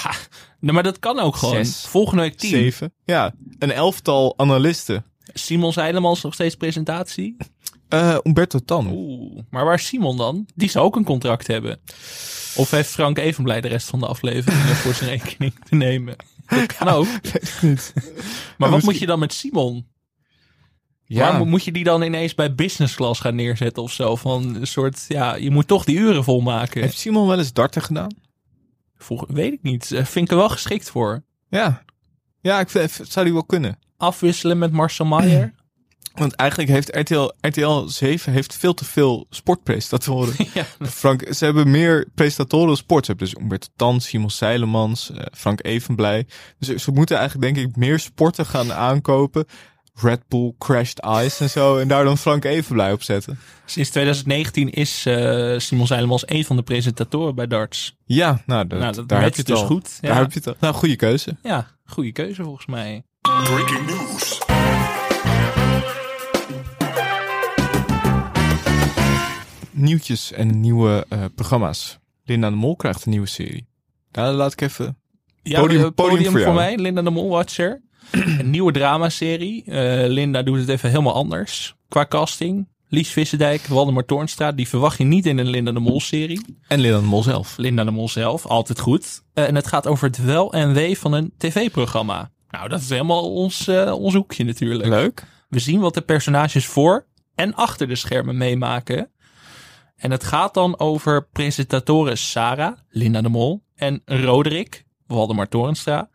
[0.61, 1.65] nou, maar dat kan ook gewoon.
[1.65, 1.85] Zes.
[1.89, 2.51] Volgende week tien.
[2.51, 2.93] zeven.
[3.05, 5.05] Ja, een elftal analisten.
[5.35, 7.37] Simon Zeilemans nog steeds presentatie.
[7.89, 8.87] Eh Umberto Tan.
[8.93, 10.47] Oeh, maar waar is Simon dan?
[10.55, 11.81] Die zou ook een contract hebben.
[12.55, 16.17] Of heeft Frank Evenblij de rest van de aflevering er voor zijn rekening te nemen?
[16.55, 17.07] Dat kan ook.
[17.33, 17.93] Weet ik niet.
[17.95, 18.03] Maar
[18.59, 19.87] wat misschien- moet je dan met Simon?
[21.05, 24.17] Ja, moet je die dan ineens bij business class gaan neerzetten of zo?
[24.17, 26.81] Van een soort, ja, je moet toch die uren volmaken.
[26.83, 28.15] heeft Simon wel eens darten gedaan?
[28.97, 29.93] Vroeg, weet ik niet.
[29.93, 31.23] Eh, Vind ik er wel geschikt voor.
[31.49, 31.83] Ja.
[32.41, 33.79] Ja, ik vind, zou die wel kunnen.
[33.97, 35.55] Afwisselen met Marcel Maier.
[36.15, 40.35] Want eigenlijk heeft RTL, RTL 7 heeft veel te veel sportpresentatoren.
[40.55, 40.65] ja.
[40.87, 43.05] Frank, ze hebben meer presentatoren dan sport.
[43.05, 46.27] Ze hebben dus Umberto Tan, Simon Seilemans, eh, Frank Evenblij.
[46.59, 49.45] Dus ze- moeten eigenlijk denk ik meer sporten gaan aankopen.
[49.95, 51.77] Red Bull, Crashed Ice en zo.
[51.79, 53.39] En daar dan Frank Evenblij op zetten.
[53.65, 57.97] Sinds 2019 is eh, Simon Zeilemans een van de presentatoren bij darts.
[58.05, 59.67] Ja, nou, nou, dat daar heb matcht je het dus al.
[59.67, 59.99] goed.
[60.01, 60.19] Daar Ja.
[60.19, 60.55] heb je het al.
[60.61, 61.37] Nou, goede keuze.
[61.43, 63.03] ja, goede keuze volgens mij.
[63.21, 64.41] Breaking news.
[69.83, 71.99] Nieuwtjes en nieuwe eh, programma's.
[72.25, 73.67] Linda de Mol krijgt een nieuwe serie.
[74.11, 74.99] Daar laat ik even...
[75.43, 77.83] Ja, Podium- eh, podium podium, voor mij, Linda de Molwatcher.
[78.11, 79.65] een nieuwe dramaserie.
[79.65, 81.75] Eh Linda doet het even helemaal anders.
[81.89, 82.69] Qua casting.
[82.89, 84.53] Lies Visserdijk, Waldemar Toornstra.
[84.53, 86.57] Die verwacht je niet in een Linda de Mol serie.
[86.69, 87.57] En Linda de Mol zelf.
[87.57, 89.23] Linda de Mol zelf, altijd goed.
[89.35, 92.31] En het gaat over het wel en wee van een tv-programma.
[92.51, 94.89] Nou, dat is helemaal ons, ons hoekje natuurlijk.
[94.89, 95.25] Leuk.
[95.49, 99.11] We zien wat de personages voor en achter de schermen meemaken.
[100.03, 106.09] En het gaat dan over presentatoren Sarah, Linda de Mol, en Roderick, Waldemar Torenstra.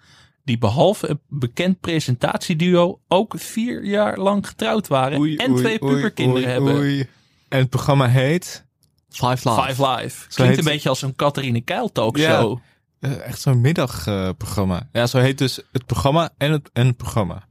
[0.43, 5.37] Die behalve een bekend presentatieduo ook vier jaar lang getrouwd waren.
[5.37, 6.75] en twee puberkinderen hebben.
[6.75, 7.07] oei.
[7.49, 8.65] En het programma heet...
[9.09, 9.63] Five Live.
[9.63, 10.19] Five Live.
[10.19, 12.59] Zo Klinkt heet een beetje als een Catharine Keil talkshow.
[12.99, 13.09] Ja.
[13.09, 14.89] Eh, echt zo'n middagprogramma.
[14.91, 17.47] ja, zo heet dus het programma en het, en het programma.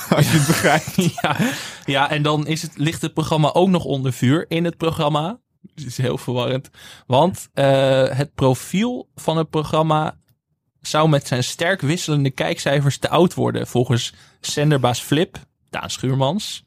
[0.16, 0.96] Als je het begrijpt.
[1.22, 1.36] Ja,
[1.84, 5.40] ja, en dan is het, ligt het programma ook nog onder vuur in het programma.
[5.60, 6.70] Dat is heel verwarrend.
[7.06, 10.18] Want eh, het profiel van het programma
[10.80, 13.66] zou met zijn sterk wisselende kijkcijfers te oud worden.
[13.66, 15.38] Volgens zenderbaas Flip,
[15.70, 16.64] Daan Schuurmans.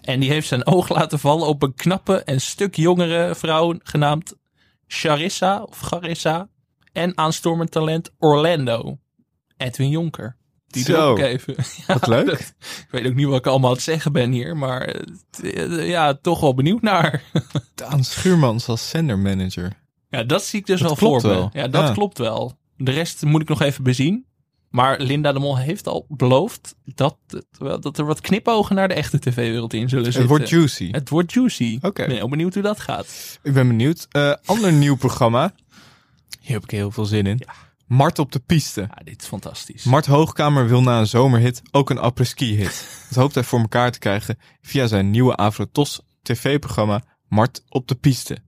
[0.00, 4.34] En die heeft zijn oog laten vallen op een knappe en stuk jongere vrouw genaamd
[4.86, 6.48] Charissa of Garissa.
[6.92, 8.98] En aanstormend talent Orlando.
[9.56, 10.36] Edwin Jonker.
[10.72, 11.54] Die Zo, drop ik even.
[11.86, 12.26] Ja, wat leuk.
[12.26, 14.82] dat- ik weet ook niet wat ik allemaal aan het zeggen ben hier, maar
[15.42, 17.22] eh, ja, toch wel benieuwd naar.
[17.74, 19.72] Daan Schuurmans als zendermanager.
[20.08, 21.50] Ja, dat zie ik dus Dat wel klopt voor wel.
[21.52, 21.92] Ja, dat Ja.
[21.92, 22.58] klopt wel.
[22.76, 24.26] De rest moet ik nog even bezien.
[24.70, 27.16] Maar Linda de Mol heeft al beloofd dat,
[27.80, 30.20] dat er wat knipogen naar de echte tv-wereld in zullen zitten.
[30.22, 30.90] Het wordt juicy.
[30.90, 31.78] Het wordt juicy.
[31.82, 32.02] Oké.
[32.02, 33.38] Ik ben heel benieuwd hoe dat gaat.
[33.42, 34.06] Ik ben benieuwd.
[34.10, 35.54] Eh, ander nieuw programma.
[36.40, 37.40] Hier heb ik heel veel zin in.
[37.92, 38.80] Mart op de piste.
[38.80, 39.84] Ja, dit is fantastisch.
[39.84, 42.86] Mart Hoogkamer wil na een zomerhit ook een après-ski hit.
[43.08, 47.94] Dat hoopt hij voor elkaar te krijgen via zijn nieuwe Avrotos tv-programma Mart op de
[47.94, 48.38] piste.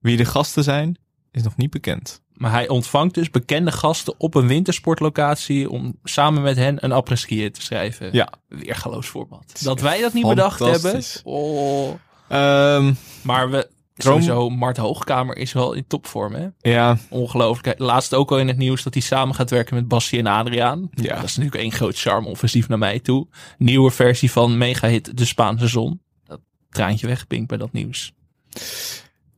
[0.00, 0.98] Wie de gasten zijn,
[1.30, 2.20] is nog niet bekend.
[2.32, 7.50] Maar hij ontvangt dus bekende gasten op een wintersportlocatie om samen met hen een après-ski
[7.50, 8.08] te schrijven.
[8.12, 8.32] Ja.
[8.48, 9.60] Weergaloos format.
[9.62, 10.80] Dat wij dat niet bedacht hebben.
[10.80, 11.20] fantastisch.
[11.24, 11.94] Oh.
[12.28, 16.46] Ehm, Maar we, Droom- sowieso, Mart Hoogkamer is wel in topvorm, hè?
[16.58, 17.78] ja, Ongelooflijk.
[17.78, 20.88] Laatst ook al in het nieuws dat hij samen gaat werken met Bassie en Adriaan.
[20.90, 21.14] Ja.
[21.14, 23.26] Dat is natuurlijk één groot charme-offensief naar mij toe.
[23.58, 26.00] Nieuwe versie van megahit De Spaanse Zon.
[26.24, 28.12] Dat traantje wegpinkt bij dat nieuws.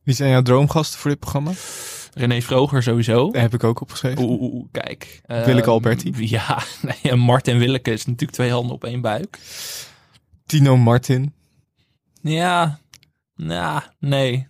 [0.03, 1.51] wie zijn jouw droomgasten voor dit programma?
[2.13, 3.31] René Vroger sowieso.
[3.31, 4.23] Daar heb ik ook opgeschreven.
[4.23, 5.21] Oeh, oeh, oeh, kijk.
[5.27, 6.13] Willeke Ehm, Alberti.
[6.15, 9.39] Ja, nee, en Mart en Willeke is natuurlijk twee handen op één buik.
[10.45, 11.33] Tino Martin.
[12.21, 12.79] Ja,
[13.37, 14.47] nou, nee.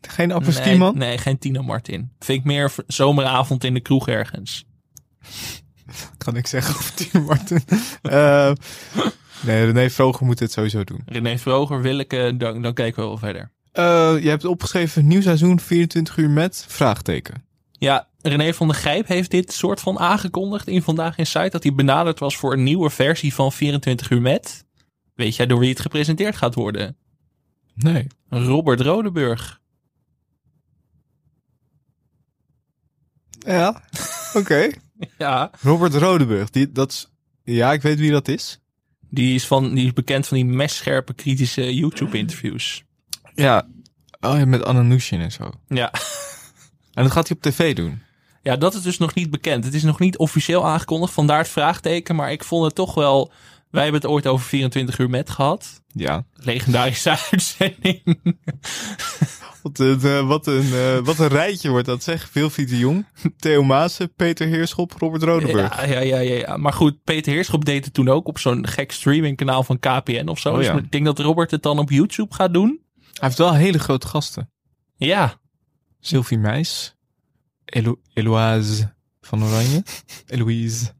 [0.00, 0.98] Geen après-ski nee, man?
[0.98, 2.10] nee, geen Tino Martin.
[2.18, 4.64] Vind ik meer zomeravond in de kroeg ergens.
[6.18, 7.60] Kan ik zeggen over Tino Martin.
[8.02, 8.52] Eh,
[9.40, 11.02] nee, René Vroger moet dit sowieso doen.
[11.06, 13.50] René Vroger, Willeke, dan, dan kijken we wel verder.
[13.72, 17.44] Eh, je hebt opgeschreven nieuw seizoen 24 uur met vraagteken.
[17.72, 21.48] Ja, René van der Grijp heeft dit soort van aangekondigd in Vandaag in Site.
[21.50, 24.64] Dat hij benaderd was voor een nieuwe versie van 24 uur met.
[25.14, 26.96] Weet jij door wie het gepresenteerd gaat worden?
[27.76, 28.06] Nee.
[28.28, 29.60] Robert Rodeburg.
[33.38, 33.82] Ja,
[34.34, 34.68] oké.
[35.18, 36.50] Ja, Robert Rodeburg.
[36.50, 37.08] Die, dat is,
[37.42, 38.60] ja, ik weet wie dat is.
[39.10, 42.84] Die is, van, die is bekend van die messcherpe kritische YouTube-interviews.
[43.34, 43.66] Ja.
[44.20, 45.50] Oh ja, met Anna Nushin en zo.
[45.68, 45.92] Ja.
[46.94, 48.02] En dat gaat hij op tv doen.
[48.42, 49.64] ja, dat is dus nog niet bekend.
[49.64, 52.16] Het is nog niet officieel aangekondigd, vandaar het vraagteken.
[52.16, 53.32] Maar ik vond het toch wel...
[53.70, 55.82] Wij hebben het ooit over 24 uur met gehad.
[55.86, 56.24] Ja.
[56.34, 58.18] Legendarische uitzending.
[59.62, 62.30] Wat een, eh, wat een, eh, wat een rijtje wordt dat zeg.
[62.32, 65.86] Wilfried de Jong, Theo Maassen, Peter Heerschop, Robert Rodenburg.
[65.86, 66.56] Ja, ja, ja, ja.
[66.56, 70.38] Maar goed, Peter Heerschop deed het toen ook op zo'n gek streamingkanaal van KPN of
[70.38, 70.50] zo.
[70.50, 70.76] Oh, dus ja.
[70.76, 72.80] ik denk dat Robert het dan op YouTube gaat doen.
[72.94, 74.50] Hij heeft wel hele grote gasten.
[74.96, 75.40] Ja,
[76.00, 76.96] Sylvie Meis,
[77.64, 79.82] Elo Eloise van Oranje,
[80.26, 80.94] Eloise.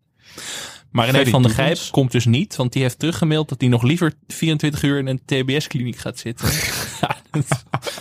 [0.96, 1.50] Maar René van der.
[1.50, 2.56] Gijp komt dus niet.
[2.56, 6.48] Want die heeft teruggemaild dat hij nog liever 24 uur in een TBS-kliniek gaat zitten.
[7.00, 7.44] ja, dat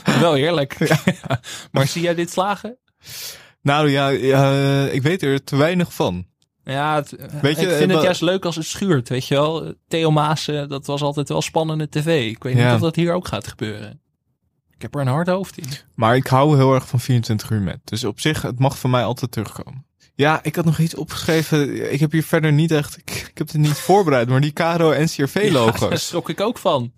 [0.05, 0.75] is wel eerlijk.
[0.88, 0.99] Ja.
[1.71, 2.77] Maar zie jij dit slagen?
[3.62, 4.10] Nou ja,
[4.89, 6.25] ik weet er te weinig van.
[6.63, 9.73] Ja, het, Weet je, ik vind het juist leuk als het schuurt, weet je wel.
[9.88, 12.29] Theo Maassen, dat was altijd wel spannende tv.
[12.29, 14.01] Ik weet niet of dat hier ook gaat gebeuren.
[14.75, 15.69] Ik heb er een hard hoofd in.
[15.95, 17.79] Maar ik hou heel erg van 24 uur met.
[17.84, 19.86] Dus op zich, het mag van mij altijd terugkomen.
[20.15, 21.91] Ja, ik had nog iets opgeschreven.
[21.93, 22.97] Ik heb hier verder niet echt...
[22.97, 25.80] Ik, ik heb het niet voorbereid, maar die Ja, NCRV-logo's.
[25.89, 26.91] daar schrok ik ook van.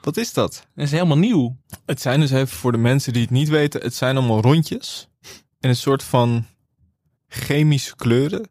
[0.00, 0.66] Wat is dat?
[0.74, 1.56] Dat is helemaal nieuw.
[1.86, 3.80] Het zijn dus even voor de mensen die het niet weten.
[3.80, 5.08] Het zijn allemaal rondjes.
[5.60, 6.46] In een soort van
[7.28, 8.50] chemische kleuren.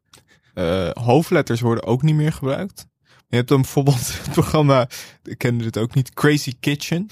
[0.54, 2.86] Eh, hoofdletters worden ook niet meer gebruikt.
[3.28, 4.88] Je hebt dan bijvoorbeeld het programma,
[5.24, 7.08] ik kende dit ook niet, Crazy Kitchen.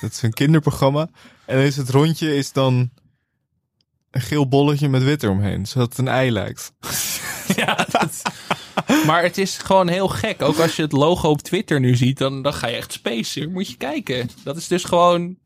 [0.00, 1.08] Dat is een kinderprogramma.
[1.46, 2.90] En dan is het rondje is dan
[4.10, 6.72] een geel bolletje met wit eromheen, zodat het een ei lijkt.
[7.56, 8.22] Ja, dat-
[9.06, 10.42] maar het is gewoon heel gek.
[10.42, 13.52] Ook als je het logo op Twitter nu ziet, dan, dan ga je echt spacen.
[13.52, 14.30] Moet je kijken.
[14.44, 15.36] Dat is dus gewoon...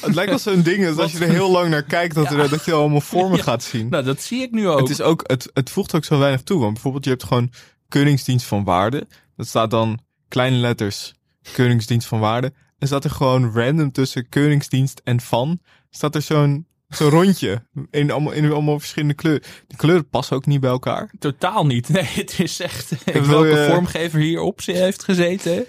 [0.00, 2.48] Het lijkt wel zo'n ding dat als je er heel lang naar kijkt, dat, er,
[2.48, 3.88] dat je allemaal vormen gaat zien.
[3.88, 4.78] Nou, dat zie ik nu ook.
[4.80, 6.60] Het, is ook, het, het voegt ook zo weinig toe.
[6.60, 7.50] Want bijvoorbeeld, je hebt gewoon
[7.88, 9.06] Keuringsdienst van Waarde.
[9.36, 11.14] Dat staat dan kleine letters
[11.52, 12.52] Keuringsdienst van Waarde.
[12.78, 15.60] En staat er gewoon random tussen Keuringsdienst en van.
[15.90, 17.66] Staat er zo'n zo'n rondje.
[17.90, 19.42] In allemaal, in allemaal verschillende kleuren.
[19.66, 21.10] Die kleuren passen ook niet bij elkaar.
[21.18, 21.88] Totaal niet.
[21.92, 22.94] Nee, het is echt...
[23.04, 25.64] wil welke je- vormgever hierop heeft gezeten.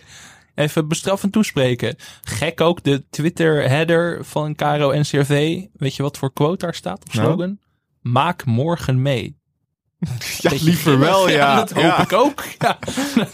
[0.56, 1.96] Even bestraffend toespreken.
[2.22, 5.62] Gek ook de Twitter-header van Caro NCRV.
[5.74, 7.04] Weet je wat voor quote daar staat?
[7.08, 7.26] Of Nou?
[7.28, 7.60] slogan?
[8.02, 9.38] Maak morgen mee.
[10.42, 11.56] Ja, liever wel, ja.
[11.56, 12.02] dat hoop Ja.
[12.02, 12.44] ik ook.
[12.60, 12.80] Ja,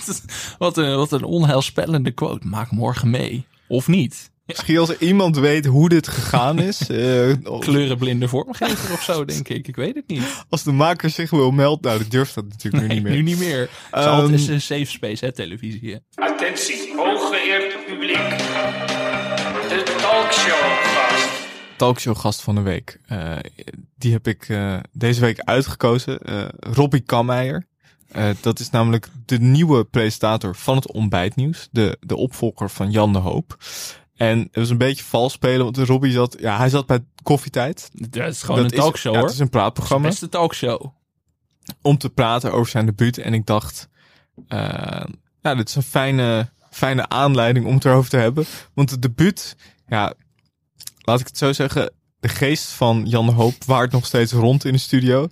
[0.58, 2.48] wat, een, wat een onheilspellende quote.
[2.48, 3.46] Maak morgen mee.
[3.68, 4.31] Of niet.
[4.58, 6.88] Misschien als iemand weet hoe dit gegaan is.
[6.90, 9.68] eh, of Kleurenblinde vormgever of zo, denk ik.
[9.68, 10.24] Ik weet het niet.
[10.50, 11.82] als de maker zich wil melden.
[11.82, 13.12] Nou, dat durft dat natuurlijk nu niet meer.
[13.14, 13.60] nu niet meer.
[13.60, 15.92] Het is Ehm, altijd is een safe space, hè, televisie.
[15.92, 16.24] hè.
[16.24, 18.18] Attentie, hooggeëerd publiek.
[19.70, 21.30] De talkshow gast.
[21.78, 23.00] talkshowgast van de week.
[23.06, 23.36] Eh,
[23.98, 26.20] die heb ik eh, deze week uitgekozen.
[26.20, 27.68] Eh Robbie Kammeijer.
[28.12, 31.68] Eh, dat is namelijk de nieuwe presentator van het ontbijtnieuws.
[31.72, 33.58] De, de opvolger van Jan de Hoop.
[34.22, 37.90] En het was een beetje vals spelen, want Robbie zat, ja, hij zat bij koffietijd.
[37.94, 39.28] Dat is gewoon Dat een is- talkshow, ja, hoor.
[39.28, 40.86] Het is een praatprogramma Beste talkshow.
[41.82, 43.18] om te praten over zijn debuut.
[43.18, 43.90] En ik dacht,
[44.48, 45.04] eh,
[45.42, 48.46] ja, dit is een fijne, fijne aanleiding om het erover te hebben.
[48.74, 49.56] Want het debuut,
[49.88, 50.14] ja,
[51.02, 54.66] laat ik het zo zeggen, de geest van Jan de Hoop waart nog steeds rond
[54.66, 55.28] in de studio.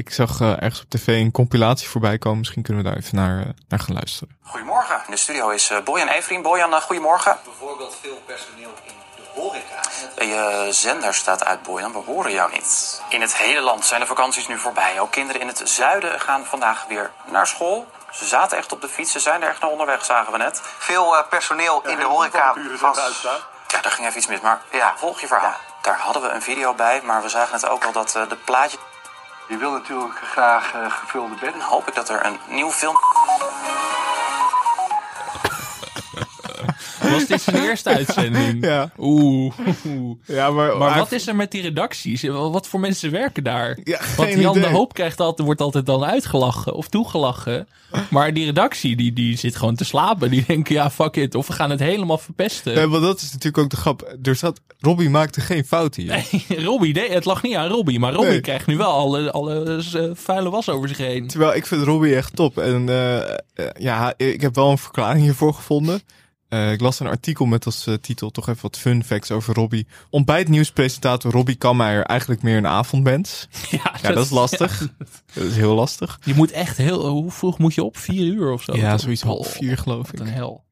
[0.00, 2.38] Ik zag eh, ergens op tv een compilatie voorbij komen.
[2.38, 4.36] Misschien kunnen we daar even naar, eh, naar gaan luisteren.
[4.42, 6.42] Goedemorgen, in de studio is eh, Bojan Everien.
[6.42, 7.38] Bojan, eh, goedemorgen.
[7.44, 9.80] Bijvoorbeeld veel personeel in de horeca.
[10.16, 11.92] Je zender staat uit, Bojan.
[11.92, 13.02] We horen jou niet.
[13.08, 15.00] In het hele land zijn de vakanties nu voorbij.
[15.00, 17.86] Ook kinderen in het zuiden gaan vandaag weer naar school.
[18.10, 19.12] Ze zaten echt op de fiets.
[19.12, 20.60] Ze zijn er echt naar onderweg, zagen we net.
[20.78, 23.22] Veel personeel in de horeca was...
[23.72, 24.40] Ja, daar ging even iets mis.
[24.40, 25.56] Maar ja, volg je verhaal.
[25.82, 28.36] Daar hadden we een video bij, maar we zagen het ook al dat eh, de
[28.36, 28.78] plaatje...
[29.50, 31.58] Je wil natuurlijk graag eh, gevulde bedden.
[31.58, 32.96] Dan hoop ik dat er een nieuw film...
[37.10, 38.64] Was dit zijn eerste uitzending?
[38.64, 38.90] Ja.
[38.98, 39.52] Oeh.
[40.26, 42.22] Ja, maar, Maar wat is er met die redacties?
[42.22, 43.78] Wat voor mensen werken daar?
[43.84, 44.68] Ja, Want Jan idee.
[44.68, 47.68] de Hoop krijgt altijd, wordt altijd dan uitgelachen of toegelachen.
[48.10, 50.30] Maar die redactie, die, die zit gewoon te slapen.
[50.30, 51.34] Die denken, ja, fuck it.
[51.34, 52.74] Of we gaan het helemaal verpesten.
[52.74, 54.16] Nee, want dat is natuurlijk ook de grap.
[54.22, 56.06] Er zat, Robbie maakte geen fout hier.
[56.06, 57.98] Nee, Robbie, nee, het lag niet aan Robbie.
[57.98, 58.40] Maar Robbie Nee.
[58.40, 61.26] krijgt nu wel alle, alle eh, vuile was over zich heen.
[61.26, 62.58] Terwijl ik vind Robbie echt top.
[62.58, 63.36] En eh, eh,
[63.78, 66.00] ja, ik heb wel een verklaring hiervoor gevonden.
[66.50, 69.54] Eh, ik las een artikel met als eh, titel toch even wat fun facts over
[69.54, 69.86] Robbie.
[70.10, 73.48] Ontbijtnieuwspresentator Robbie Kammeijer eigenlijk meer een avondmens.
[73.70, 74.88] Ja, Ja, dat is lastig.
[75.34, 76.18] Dat is heel lastig.
[76.24, 77.06] Je moet echt heel...
[77.08, 77.96] Hoe vroeg moet je op?
[77.96, 78.76] Vier uur of zo?
[78.76, 79.00] Ja, Toch?
[79.00, 80.18] zoiets half vier geloof ik.
[80.20, 80.64] Een hel.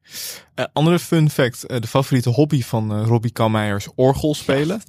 [0.55, 1.65] Eh, andere fun fact.
[1.65, 4.81] eh, de favoriete hobby van eh, Robbie Kammeijer is orgel spelen.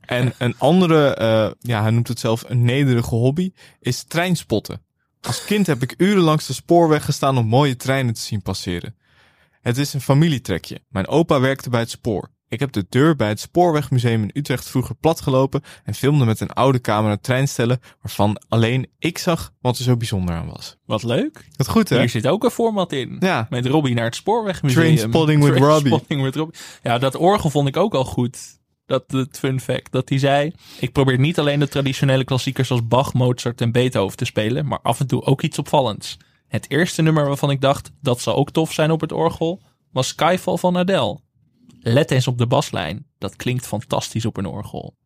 [0.00, 4.82] En een andere, eh, ja, hij noemt het zelf een nederige hobby, is treinspotten.
[5.20, 8.94] Als kind heb ik uren langs de spoorweg gestaan om mooie treinen te zien passeren.
[9.64, 10.80] Het is een familietrekje.
[10.88, 12.30] Mijn opa werkte bij het spoor.
[12.48, 16.50] Ik heb de deur bij het Spoorwegmuseum in Utrecht vroeger platgelopen en filmde met een
[16.52, 20.76] oude camera treinstellen waarvan alleen ik zag wat er zo bijzonder aan was.
[20.86, 21.48] Wat leuk.
[21.56, 21.98] Dat goed hè?
[21.98, 23.16] Hier zit ook een format in.
[23.20, 23.46] Ja.
[23.50, 24.82] Met Robbie naar het spoorwegmuseum.
[24.82, 26.22] Trainspotting with Robbie.
[26.22, 26.60] With Robbie.
[26.82, 28.38] Ja, dat orgel vond ik ook al goed.
[28.86, 29.92] Dat het fun fact.
[29.92, 34.16] Dat hij zei, ik probeer niet alleen de traditionele klassiekers zoals Bach, Mozart en Beethoven
[34.16, 36.16] te spelen, maar af en toe ook iets opvallends.
[36.54, 39.60] Het eerste nummer waarvan ik dacht, dat zou ook tof zijn op het orgel,
[39.92, 41.18] was Skyfall van Adele.
[41.80, 43.06] Let eens op de baslijn.
[43.18, 44.96] Dat klinkt fantastisch op een orgel.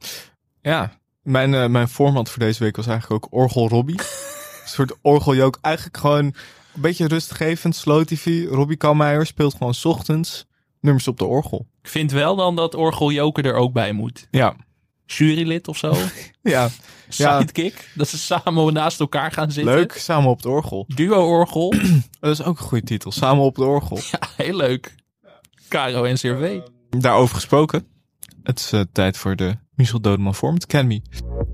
[0.61, 0.93] Ja,
[1.23, 3.99] mijn, eh, mijn format voor deze week was eigenlijk ook Orgel Robbie.
[4.63, 5.59] een soort orgeljook.
[5.61, 8.47] Eigenlijk gewoon een beetje rustgevend, slow tv.
[8.49, 10.47] Robbie Kalmeijer speelt gewoon 's ochtends
[10.81, 11.67] nummers op de orgel.
[11.83, 14.29] Ik vind wel dan dat orgeljoker er ook bij moet.
[14.31, 14.57] Ja,
[15.13, 15.95] Jurylid of zo.
[16.43, 16.69] ja.
[17.09, 17.91] ja Sidekick.
[17.95, 19.75] Dat ze samen naast elkaar gaan zitten.
[19.75, 19.93] leuk.
[19.93, 20.85] Samen op het orgel.
[20.95, 21.75] Duo-orgel.
[22.21, 23.13] Dat is ook een goede titel.
[23.13, 23.99] Samen op het orgel.
[24.11, 24.95] ja, heel leuk.
[25.69, 26.59] Caro en CRV.
[26.91, 27.87] Daarover gesproken.
[28.43, 31.03] Het is eh, tijd voor de Michel Dodeman Format Academy.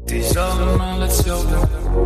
[0.00, 2.03] Het is allemaal hetzelfde.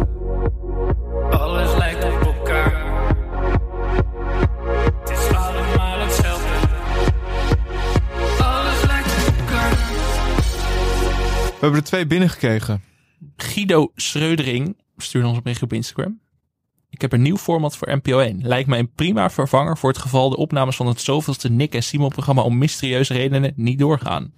[11.68, 12.82] Hebben er twee binnengekregen.
[13.36, 16.20] Guido Schreudering stuurde ons een bericht op Instagram.
[16.90, 18.40] Ik heb een nieuw format voor NPO 1.
[18.42, 21.82] Lijkt mij een prima vervanger voor het geval de opnames van het zoveelste Nick en
[21.82, 24.32] Simon programma om mysterieuze redenen niet doorgaan.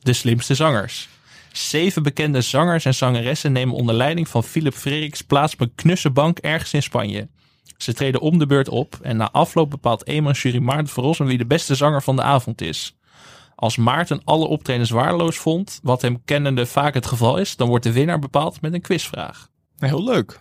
[0.00, 1.08] De slimste zangers.
[1.52, 6.10] Zeven bekende zangers en zangeressen nemen onder leiding van Philip Frederiks plaats op een knusse
[6.10, 7.28] bank ergens in Spanje.
[7.76, 11.38] Ze treden om de beurt op en na afloop bepaalt eenmaal jury Maarten Verrossen wie
[11.38, 12.96] de beste zanger van de avond is.
[13.56, 17.84] Als Maarten alle optredens waardeloos vond, wat hem kennende vaak het geval is, dan wordt
[17.84, 19.48] de winnaar bepaald met een quizvraag.
[19.78, 20.40] Heel leuk.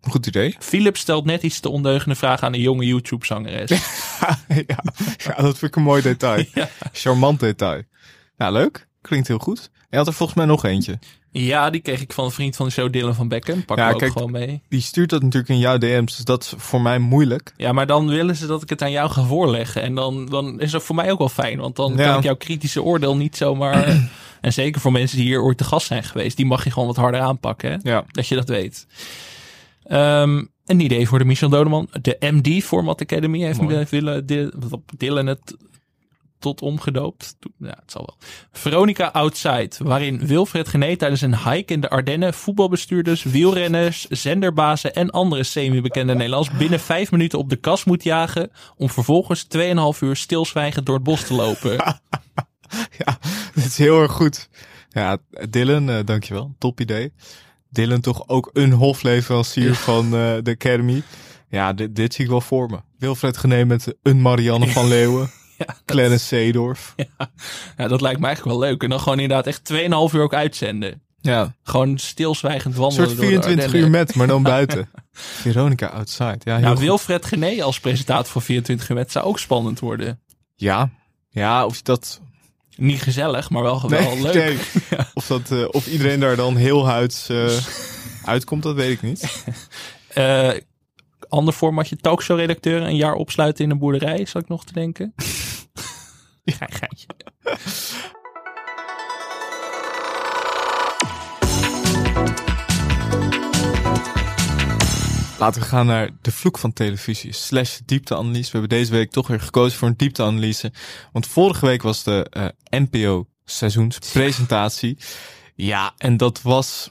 [0.00, 0.56] Goed idee.
[0.58, 3.70] Philip stelt net iets te ondeugende vragen aan een jonge YouTube-zangeres.
[4.48, 4.82] ja,
[5.16, 6.44] ja, dat vind ik een mooi detail.
[6.92, 7.82] Charmant detail.
[8.36, 8.88] Ja, leuk.
[9.00, 9.70] Klinkt heel goed.
[9.92, 10.98] Je had er volgens mij nog eentje.
[11.30, 13.64] ja, die kreeg ik van een vriend van de show, Dylan van Becken.
[13.64, 14.60] Pak Ja, ook kijk, gewoon mee.
[14.68, 17.52] Die stuurt dat natuurlijk in jouw DM's, dus dat is voor mij moeilijk.
[17.56, 19.82] Ja, maar dan willen ze dat ik het aan jou ga voorleggen.
[19.82, 21.58] En dan, dan is dat voor mij ook wel fijn.
[21.58, 22.06] Want dan Ja.
[22.06, 23.84] kan ik jouw kritische oordeel niet zomaar...
[24.40, 26.36] en zeker voor mensen die hier ooit te gast zijn geweest.
[26.36, 27.70] Die mag je gewoon wat harder aanpakken.
[27.70, 27.76] Hè?
[27.82, 28.04] Ja.
[28.10, 28.86] Dat je dat weet.
[29.84, 31.88] Ehm, een idee voor de Michel Dodeman.
[32.02, 33.76] De MD Format Academy heeft Mooi.
[33.76, 34.26] me willen
[34.96, 35.56] Dylan het
[36.42, 37.36] tot omgedoopt.
[37.58, 38.28] Ja, het zal wel.
[38.52, 45.10] Veronica Outside, waarin Wilfred Gené tijdens een hike in de Ardennen voetbalbestuurders, wielrenners, zenderbazen en
[45.10, 50.16] andere semi-bekende Nederlands binnen vijf minuten op de kas moet jagen om vervolgens 2,5 uur
[50.16, 51.76] stilzwijgend door het bos te lopen.
[52.98, 53.18] Ja,
[53.54, 54.48] dat is heel erg goed.
[54.88, 55.18] Ja,
[55.50, 56.54] Dylan, eh, dankjewel.
[56.58, 57.12] Top idee.
[57.70, 60.10] Dylan toch ook een hofleverancier van eh,
[60.42, 61.02] de Academy.
[61.48, 62.78] Ja, dit, dit zie ik wel voor me.
[62.98, 65.30] Wilfred Gené met een Marianne van Leeuwen.
[65.66, 66.94] Ja, Clarence Seedorf.
[67.76, 68.82] ja, dat lijkt me eigenlijk wel leuk.
[68.82, 69.78] En dan gewoon inderdaad echt 2,5
[70.14, 71.02] uur ook uitzenden.
[71.20, 74.90] Ja, Gewoon stilzwijgend een wandelen soort door de 24 uur met, maar dan buiten.
[75.12, 76.38] Veronica Outside.
[76.38, 76.78] Ja, goed.
[76.78, 80.20] Wilfred Gené als presentator voor 24 uur met zou ook spannend worden.
[80.56, 80.90] ja.
[81.30, 82.20] ja, of dat...
[82.76, 84.34] Niet gezellig, maar wel, wel leuk.
[84.34, 84.58] nee.
[85.14, 87.56] Of, dat, eh, of iedereen daar dan heel huids eh,
[88.24, 89.44] uitkomt, dat weet ik niet.
[90.08, 90.50] Eh,
[91.28, 95.14] ander formatje, talkshow-redacteur een jaar opsluiten in een boerderij, zal ik nog te denken.
[96.44, 97.06] Geintje.
[105.38, 108.50] Laten we gaan naar de vloek van televisie slash diepteanalyse.
[108.52, 110.72] We hebben deze week toch weer gekozen voor een diepteanalyse.
[111.12, 114.98] Want vorige week was de eh, NPO seizoenspresentatie.
[115.54, 116.90] Ja, en dat was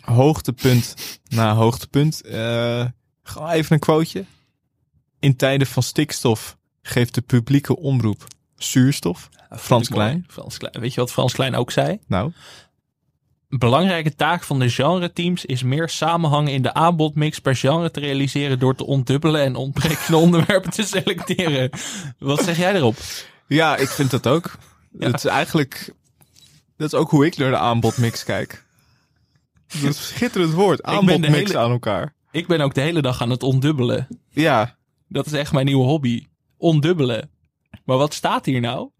[0.00, 0.94] hoogtepunt
[1.28, 2.22] na hoogtepunt.
[2.22, 2.84] Eh
[3.28, 4.24] gewoon even een quoteje.
[5.20, 8.24] In tijden van stikstof geeft de publieke omroep
[8.58, 9.28] zuurstof.
[9.58, 9.88] Frans.
[9.88, 10.24] Klein.
[10.28, 10.80] Frans Klein.
[10.80, 11.98] Weet je wat Frans Klein ook zei?
[12.06, 12.32] Nou,
[13.48, 18.58] belangrijke taak van de genre-teams is meer samenhang in de aanbodmix per genre te realiseren
[18.58, 21.70] door te ontdubbelen en ontbrekende onderwerpen te selecteren.
[22.18, 22.96] Wat zeg jij erop?
[23.46, 24.56] ja, ik vind dat ook.
[24.98, 25.94] Het is eigenlijk,
[26.76, 28.64] dat is ook hoe ik naar de aanbodmix kijk.
[29.66, 30.82] Dat is een schitterend woord.
[30.82, 32.14] Aanbodmix hele- aan elkaar.
[32.30, 34.08] Ik ben ook de hele dag aan het ontdubbelen.
[34.30, 34.76] Ja,
[35.08, 36.26] Dat is echt mijn nieuwe hobby.
[36.56, 37.30] Ondubbelen.
[37.88, 38.90] Maar wat staat hier nou?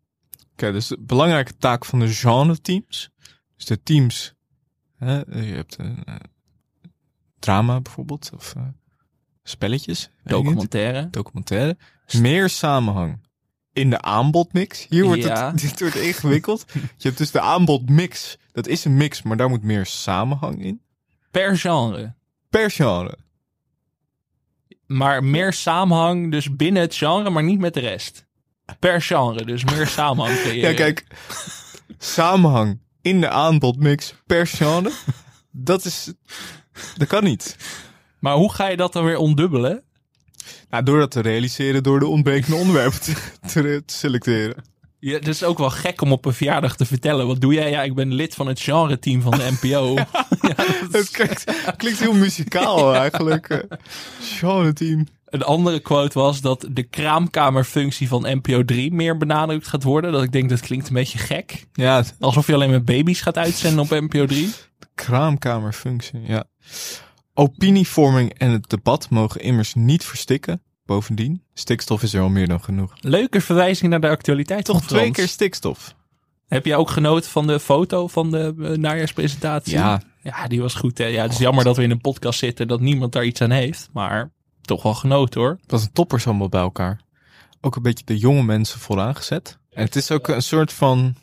[0.52, 3.10] Oké, dus de belangrijke taak van de genre-teams.
[3.56, 4.34] Dus de teams.
[4.96, 6.14] Hè, je hebt een eh,
[7.38, 8.30] drama bijvoorbeeld.
[8.34, 8.62] Of eh,
[9.42, 10.10] spelletjes.
[10.24, 11.10] Documentaire.
[11.10, 11.76] Documentaire.
[12.20, 13.26] Meer samenhang
[13.72, 14.86] in de aanbodmix.
[14.88, 15.50] Hier wordt Ja.
[15.50, 16.64] het, dit wordt ingewikkeld.
[16.72, 18.38] je hebt dus de aanbodmix.
[18.52, 20.82] Dat is een mix, maar daar moet meer samenhang in.
[21.30, 22.14] Per genre.
[22.50, 23.18] Per genre.
[24.86, 28.26] Maar meer samenhang dus binnen het genre, maar niet met de rest.
[28.78, 30.70] Per genre, dus meer samenhang creëren.
[30.70, 31.06] Ja, kijk,
[31.98, 34.90] samenhang in de aanbodmix per genre,
[35.50, 36.12] dat is,
[36.96, 37.56] dat kan niet.
[38.18, 39.82] Maar hoe ga je dat dan weer ondubbelen?
[40.70, 43.14] Nou, door dat te realiseren, door de ontbrekende onderwerpen te,
[43.46, 44.64] te, te selecteren.
[45.00, 47.26] Ja, het is ook wel gek om op een verjaardag te vertellen.
[47.26, 47.70] Wat doe jij?
[47.70, 49.94] Ja, ik ben lid van het genre-team van de NPO.
[50.90, 51.44] Het klinkt,
[51.76, 53.48] klinkt heel muzikaal eigenlijk.
[53.48, 53.58] eh.
[54.20, 55.06] Genre-team.
[55.30, 60.12] Een andere quote was dat de kraamkamerfunctie van NPO 3 meer benadrukt gaat worden.
[60.12, 61.66] Dat ik denk, dat klinkt een beetje gek.
[61.72, 64.50] Ja, Alsof je alleen maar baby's gaat uitzenden op NPO 3.
[64.94, 66.44] kraamkamerfunctie, ja.
[67.34, 70.62] Opinievorming en het debat mogen immers niet verstikken.
[70.84, 72.94] Bovendien, stikstof is er al meer dan genoeg.
[73.00, 74.64] Leuke verwijzing naar de actualiteit.
[74.64, 75.94] Toch twee keer stikstof.
[76.46, 79.72] Heb jij ook genoten van de foto van de eh, najaarspresentatie?
[79.72, 80.00] Ja.
[80.22, 80.98] Ja, die was goed.
[80.98, 81.04] Hè?
[81.04, 83.50] Ja, het is jammer dat we in een podcast zitten dat niemand daar iets aan
[83.50, 83.88] heeft.
[83.92, 84.30] Maar
[84.68, 85.58] toch wel genoten hoor.
[85.60, 87.00] Het was een toppers allemaal bij elkaar.
[87.60, 89.58] Ook een beetje de jonge mensen vooraan gezet.
[89.70, 91.14] En het is ook een soort van...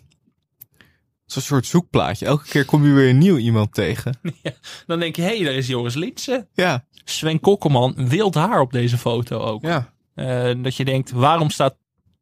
[1.25, 2.25] Zo'n soort zoekplaatje.
[2.25, 4.19] Elke keer kom je weer een nieuw iemand tegen.
[4.87, 6.47] Dan denk je, hé, hey, daar is Joris Lietse.
[6.53, 9.61] Ja, Sven Kokkelman, wild haar op deze foto ook.
[9.61, 9.93] ja.
[10.15, 11.75] Eh, dat je denkt, waarom staat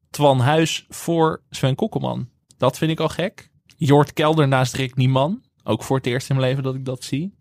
[0.09, 2.30] Twan Huis voor Sven Kokkelman?
[2.57, 3.49] Dat vind ik al gek.
[3.78, 5.43] Jort Kelder naast Rick Nieman.
[5.63, 7.34] Ook voor het eerst in mijn leven dat ik dat zie.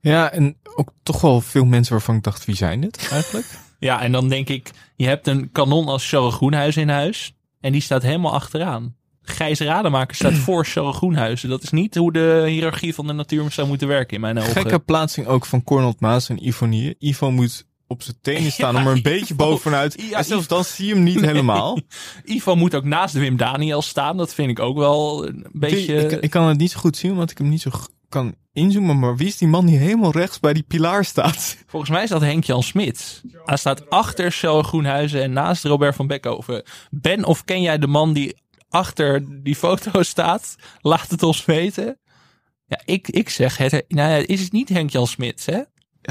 [0.00, 3.46] Ja, en ook toch wel veel mensen waarvan ik dacht, wie zijn dit eigenlijk?
[3.78, 7.34] Ja, en dan denk ik, je hebt een kanon als Charles Groenhuis in huis.
[7.60, 8.94] En die staat helemaal achteraan.
[9.22, 11.48] Gijs Rademaker staat voor Charles Groenhuizen.
[11.48, 14.52] Dat is niet hoe de hiërarchie van de natuur zou moeten werken in mijn ogen.
[14.52, 16.96] Gekke plaatsing ook van Cornel Maas en Ivonie.
[16.98, 20.02] Ivo moet op zijn tenen staan Ja, om er een beetje bovenuit.
[20.10, 21.78] Ja, en zelfs dan zie je hem niet helemaal.
[22.24, 24.16] Ivo moet ook naast Wim Daniel staan.
[24.16, 25.94] Dat vind ik ook wel een beetje...
[25.94, 27.70] ik, ik kan het niet zo goed zien, omdat ik hem niet zo
[28.08, 28.98] kan inzoomen.
[28.98, 31.56] Maar wie is die man die helemaal rechts bij die pilaar staat?
[31.66, 33.22] Volgens mij is dat Henk-Jan Smit.
[33.44, 36.62] Hij staat achter Charles Groenhuizen en naast Robert van Beckhoven.
[36.90, 38.36] Ben of ken jij de man die
[38.68, 40.56] achter die foto staat?
[40.80, 41.98] Laat het ons weten.
[42.66, 43.84] Ja, ik, ik zeg het.
[43.88, 45.60] Nou, ja, is het niet Henk-Jan Smit, hè?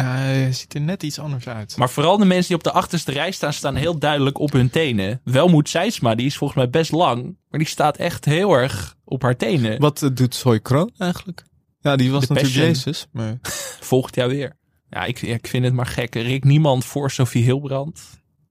[0.01, 1.77] hij ziet er net iets anders uit.
[1.77, 4.69] Maar vooral de mensen die op de achterste rij staan, staan heel duidelijk op hun
[4.69, 5.21] tenen.
[5.23, 7.23] Welmoed Seidsma, die is volgens mij best lang.
[7.23, 9.79] Maar die staat echt heel erg op haar tenen.
[9.79, 11.43] Wat eh, doet Soy Kroon eigenlijk?
[11.85, 12.67] Ja, die was natuurlijk Passion.
[12.67, 13.07] Jezus.
[13.11, 13.37] Maar
[13.91, 14.57] Volgend jaar weer.
[14.89, 16.15] Ja, ik, ik vind het maar gek.
[16.15, 18.01] Rick Niemand voor Sophie Hilbrand.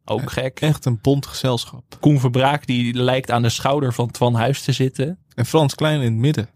[0.04, 0.60] Ook gek.
[0.60, 1.96] echt een bond gezelschap.
[2.00, 5.18] Koen Verbraak die lijkt aan de schouder van Twan Huis te zitten.
[5.34, 6.48] En Frans Klein in het midden.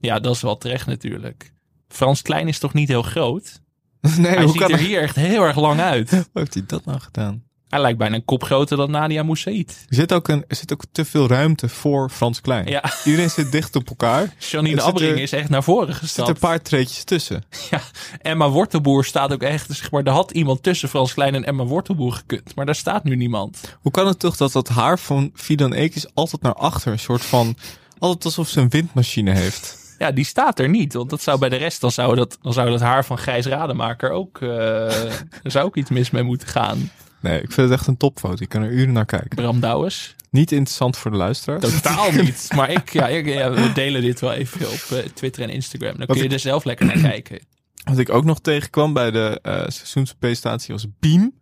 [0.00, 1.52] Ja, dat is wel terecht natuurlijk.
[1.88, 3.60] Frans Klein is toch niet heel groot?
[4.16, 6.10] Nee, hij hoe ziet kan er hij- hier echt heel erg lang uit.
[6.10, 7.42] Hoe heeft hij dat nou gedaan?
[7.68, 9.84] Hij lijkt bijna een kop groter dan Nadia Moussaïd.
[9.88, 12.66] Er zit, ook een, er zit ook te veel ruimte voor Frans Klein.
[12.66, 12.84] Ja.
[13.04, 14.34] Iedereen zit dicht op elkaar.
[14.38, 16.28] Janine Abbring is echt naar voren Er zitten gestapt.
[16.28, 17.44] een paar treetjes tussen.
[17.70, 17.80] Ja,
[18.22, 21.64] Emma Wortelboer staat ook echt, zeg maar, er had iemand tussen Frans Klein en Emma
[21.64, 22.54] Wortelboer gekund.
[22.54, 23.76] Maar daar staat nu niemand.
[23.80, 27.24] Hoe kan het toch dat dat haar van Fidan Ekis altijd naar achter een soort
[27.24, 27.56] van...
[27.98, 29.76] Altijd alsof ze een windmachine heeft.
[29.98, 30.92] Ja, die staat er niet.
[30.92, 33.46] Want dat zou bij de rest, dan zou dat, dan zou dat haar van Gijs
[33.46, 35.04] Rademaker ook, eh
[35.42, 36.90] er zou ook iets mis mee moeten gaan.
[37.20, 38.42] Nee, ik vind het echt een topfoto.
[38.42, 39.28] Ik kan er uren naar kijken.
[39.36, 40.16] Bram Douwes.
[40.30, 41.62] Niet interessant voor de luisteraars.
[41.74, 42.48] Totaal niet.
[42.54, 45.96] Maar ik, ja, ik, ja, we delen dit wel even op eh, Twitter en Instagram.
[45.96, 47.38] Dan kun je ik- er zelf lekker naar kijken.
[47.90, 51.32] Wat ik ook nog tegenkwam bij de eh seizoenspresentatie was Beam.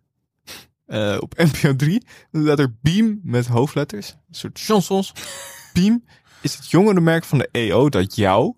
[0.85, 2.01] Eh, op NPO 3.
[2.31, 4.09] Dan staat er Beam met hoofdletters.
[4.09, 5.11] Een soort chansons.
[5.73, 6.03] Beam
[6.41, 8.53] is het jongerenmerk van de EO dat jou,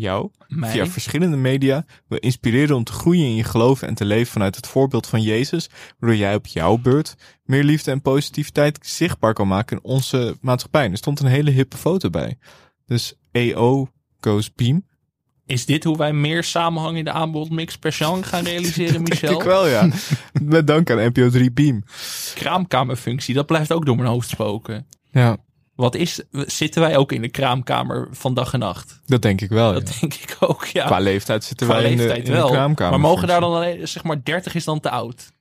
[0.00, 0.70] jou, Mij.
[0.70, 4.56] via verschillende media wil inspireren om te groeien in je geloof en te leven vanuit
[4.56, 9.48] het voorbeeld van Jezus, waardoor jij op jouw beurt meer liefde en positiviteit zichtbaar kan
[9.48, 10.84] maken in onze maatschappij.
[10.84, 12.38] En er stond een hele hippe foto bij.
[12.86, 13.88] Dus EO
[14.20, 14.86] goes Beam.
[15.46, 19.28] Is dit hoe wij meer samenhang in de aanbodmix per genre gaan realiseren, Michel?
[19.28, 19.88] Denk ik wel, ja.
[20.42, 21.84] Met dank aan NPO 3 Beam.
[22.34, 24.86] Kraamkamerfunctie, dat blijft ook door mijn hoofd spoken.
[25.10, 25.36] Ja,
[25.78, 29.00] Wat is, zitten wij ook in de kraamkamer van dag en nacht?
[29.06, 29.72] dat denk ik wel.
[29.72, 30.00] Dat ja.
[30.00, 30.86] denk ik ook, ja.
[30.86, 32.50] Qua leeftijd zitten Qua wij in de, wel.
[32.50, 32.90] kraamkamer.
[32.90, 35.32] maar mogen daar dan alleen, zeg maar, 30 is dan te oud?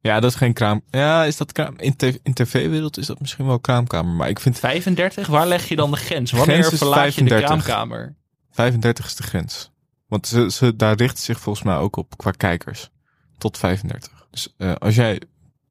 [0.00, 0.82] Ja, dat is geen kraam.
[0.90, 1.74] Ja, is dat kraam?
[1.76, 4.14] In, tv in tv-wereld is dat misschien wel kraamkamer.
[4.14, 5.26] Maar ik vind 35?
[5.26, 6.30] Waar leg je dan de grens?
[6.30, 7.64] Wanneer Grens verlaat je de 35.
[7.64, 8.14] kraamkamer?
[8.50, 9.70] 35 is de grens.
[10.06, 12.90] Want ze, ze, daar richt zich volgens mij ook op qua kijkers.
[13.38, 14.26] Tot 35.
[14.30, 15.20] Dus eh, als jij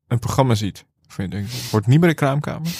[0.08, 2.72] een programma ziet, van je denkt, wordt niet bij de kraamkamer.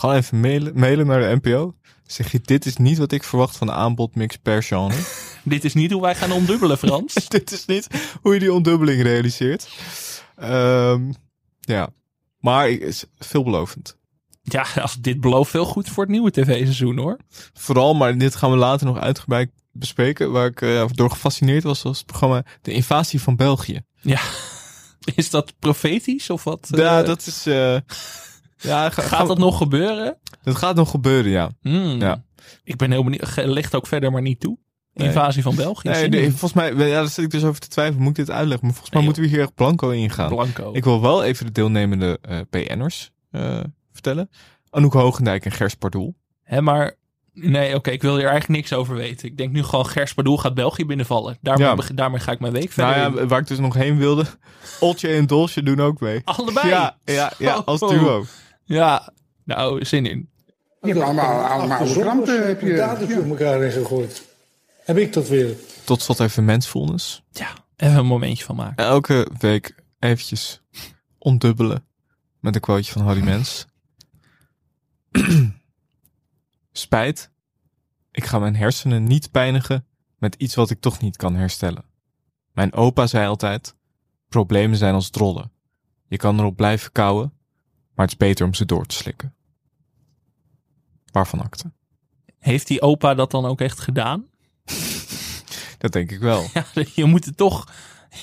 [0.00, 1.74] Gewoon even mailen, mailen naar de NPO.
[2.06, 4.94] Zeg je, dit is niet wat ik verwacht van de aanbodmix per genre.
[5.44, 7.14] Dit is niet hoe wij gaan ondubbelen, Frans.
[7.28, 7.86] dit is niet
[8.22, 9.68] hoe je die ondubbeling realiseert.
[10.36, 11.12] Ehm,
[11.60, 11.88] ja,
[12.38, 13.96] maar is veelbelovend.
[14.42, 17.18] ja, als dit belooft veel goed voor het nieuwe tv-seizoen, hoor.
[17.52, 20.32] Vooral, maar dit gaan we later nog uitgebreid bespreken.
[20.32, 23.80] Waar ik eh, door gefascineerd was, was het programma De Invasie van België.
[24.00, 24.20] Ja.
[25.14, 26.68] Is dat profetisch of wat?
[26.70, 27.06] Ja, eh?
[27.06, 27.46] dat is.
[27.46, 27.76] eh,
[28.60, 30.16] Ja, ga- Gaat dat nog gebeuren?
[30.42, 31.50] Dat gaat nog gebeuren, ja.
[31.62, 32.00] Hmm.
[32.00, 32.22] Ja.
[32.64, 33.36] Ik ben heel benieuwd.
[33.36, 34.58] Ligt ook verder maar niet toe.
[34.94, 35.88] Invasie van België.
[35.88, 38.00] Nee, volgens mij, ja, daar zit ik dus over te twijfelen.
[38.02, 38.66] Moet ik dit uitleggen?
[38.66, 40.28] Maar volgens mij Nee, moeten we hier echt blanco in gaan.
[40.28, 40.70] Blanco.
[40.72, 43.60] Ik wil wel even de deelnemende eh PN'ers eh,
[43.92, 44.30] vertellen.
[44.70, 46.14] Anouk Hoogendijk en Gers Pardoel.
[46.42, 46.94] Hè, maar
[47.32, 49.28] nee, oké, ik wil hier eigenlijk niks over weten.
[49.28, 51.38] Ik denk nu gewoon Gers Pardoel gaat België binnenvallen.
[51.40, 51.76] Daarmee, Ja.
[51.94, 52.96] daarmee ga ik mijn week verder.
[52.96, 54.24] Nou ja, waar ik dus nog heen wilde.
[54.80, 56.20] Oltje en Dolce doen ook mee.
[56.24, 56.68] Allebei?
[56.68, 58.20] Ja, ja, ja als Oh.
[58.70, 59.12] Ja,
[59.44, 60.30] nou, zin in.
[60.80, 62.46] Hebt allemaal, allemaal kranten.
[62.46, 64.28] Heb je Data voor elkaar ingegooid.
[64.84, 65.56] Heb ik dat weer?
[65.84, 67.22] Tot slot even mensfulness.
[67.30, 68.84] Ja, even een momentje van maken.
[68.84, 70.62] Elke week eventjes
[71.18, 71.84] ontdubbelen.
[72.40, 73.66] Met een quoteje van Harry Mens.
[76.72, 77.30] Spijt.
[78.10, 79.86] Ik ga mijn hersenen niet pijnigen
[80.18, 81.84] met iets wat ik toch niet kan herstellen.
[82.52, 83.74] Mijn opa zei altijd:
[84.28, 85.52] problemen zijn als drollen.
[86.08, 87.32] Je kan erop blijven kauwen,
[88.00, 89.34] maar het is beter om ze door te slikken.
[91.12, 91.72] Waarvan akte?
[92.38, 94.24] Heeft die opa dat dan ook echt gedaan?
[95.78, 96.46] Dat denk ik wel.
[96.54, 97.72] Ja, je moet het toch...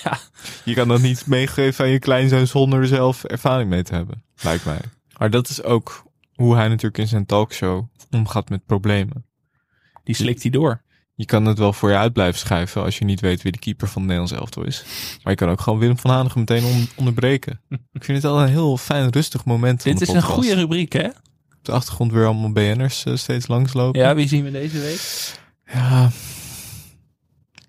[0.04, 0.20] Ja,
[0.64, 4.24] Je kan dat niet meegeven aan je kleinzoon zonder er zelf ervaring mee te hebben,
[4.36, 4.82] lijkt mij.
[5.18, 9.26] Maar dat is ook hoe hij natuurlijk in zijn talkshow omgaat met problemen.
[10.04, 10.82] die slikt hij door.
[11.20, 13.60] Je kan het wel voor je uit blijven schuiven als je niet weet wie de
[13.60, 14.84] keeper van het Nederlands elftal is.
[15.24, 17.62] Maar je kan ook gewoon Willem van Hanegem meteen on- onderbreken.
[17.94, 19.84] Ik vind het al een heel fijn, rustig moment.
[19.84, 21.06] Dit is een goede rubriek, hè?
[21.08, 21.14] Op
[21.62, 24.02] de achtergrond weer allemaal BN'ers eh, steeds langslopen.
[24.02, 25.02] Ja, wie zien we deze week?
[25.74, 26.10] Ja.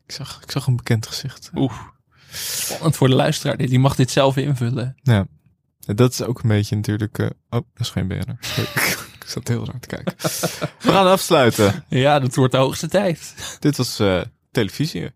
[0.07, 1.51] Ik zag, ik zag een bekend gezicht.
[1.55, 1.73] Oeh.
[2.33, 3.57] Spannend voor de luisteraar.
[3.57, 4.97] Die mag dit zelf invullen.
[5.03, 5.27] Ja.
[5.79, 7.19] Dat is ook een beetje natuurlijk...
[7.19, 8.39] eh, oh, dat is geen BN'er.
[9.29, 10.15] Ik zat heel raar te kijken.
[10.85, 11.85] We gaan afsluiten.
[11.89, 13.35] Ja, dat wordt de hoogste tijd.
[13.61, 14.21] Dit was eh,
[14.51, 15.11] televisie.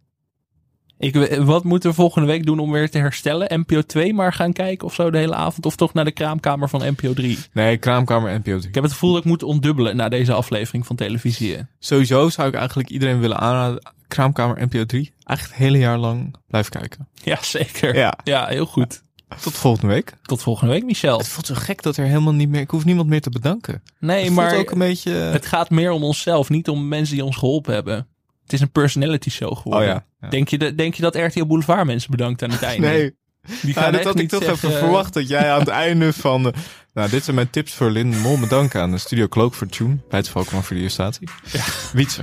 [0.98, 3.60] Ik, wat moeten we volgende week doen om weer te herstellen?
[3.60, 5.66] NPO 2 maar gaan kijken of zo de hele avond?
[5.66, 7.38] Of toch naar de kraamkamer van NPO 3?
[7.52, 8.68] Nee, Kraamkamer NPO 3.
[8.68, 11.58] Ik heb het gevoel dat ik moet ontdubbelen na deze aflevering van televisie.
[11.78, 13.92] Sowieso zou ik eigenlijk iedereen willen aanraden.
[14.08, 15.12] Kraamkamer NPO 3.
[15.24, 17.08] Eigenlijk het hele jaar lang blijven kijken.
[17.22, 17.96] Ja, zeker.
[17.96, 18.18] Ja.
[18.24, 19.02] ja, heel goed.
[19.40, 20.12] Tot volgende week.
[20.22, 21.18] Tot volgende week, Michel.
[21.18, 22.60] Het voelt zo gek dat er helemaal niet meer...
[22.60, 23.82] Ik hoef niemand meer te bedanken.
[24.00, 25.10] Nee, Het maar ook een beetje...
[25.12, 27.94] het gaat meer om onszelf, niet om mensen die ons geholpen hebben.
[28.42, 29.80] Het is een personality show geworden.
[29.80, 30.28] Oh ja, ja.
[30.28, 32.86] Denk, je, de- denk je dat RTL Boulevard mensen bedankt aan het einde?
[32.86, 33.14] Nee.
[33.62, 35.14] Die Ja, gaan dat echt had ik toch zeggen- even verwacht.
[35.14, 36.52] Dat jij aan het einde van...
[36.94, 38.38] nou, dit zijn mijn tips voor Lynn Mol.
[38.38, 39.96] Bedanken aan de Studio Cloak voor Tune.
[40.08, 41.28] Bij het Valkman voor de illustratie.
[41.52, 41.60] Ja.
[41.92, 42.22] Wietse.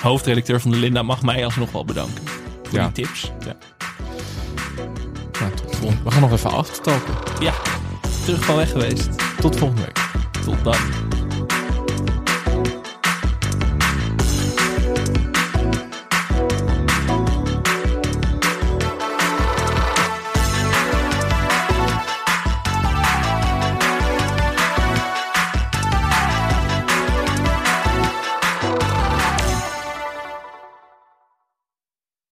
[0.00, 2.22] Hoofdredacteur van de Linda mag mij alsnog wel bedanken.
[2.62, 2.90] Voor Ja.
[2.92, 3.30] die tips.
[3.46, 3.56] Ja.
[5.80, 7.14] We gaan nog even aftalken.
[7.40, 7.52] Ja,
[8.24, 9.08] terug van weg geweest.
[9.40, 9.98] Tot volgende week.
[10.44, 11.09] Tot dan.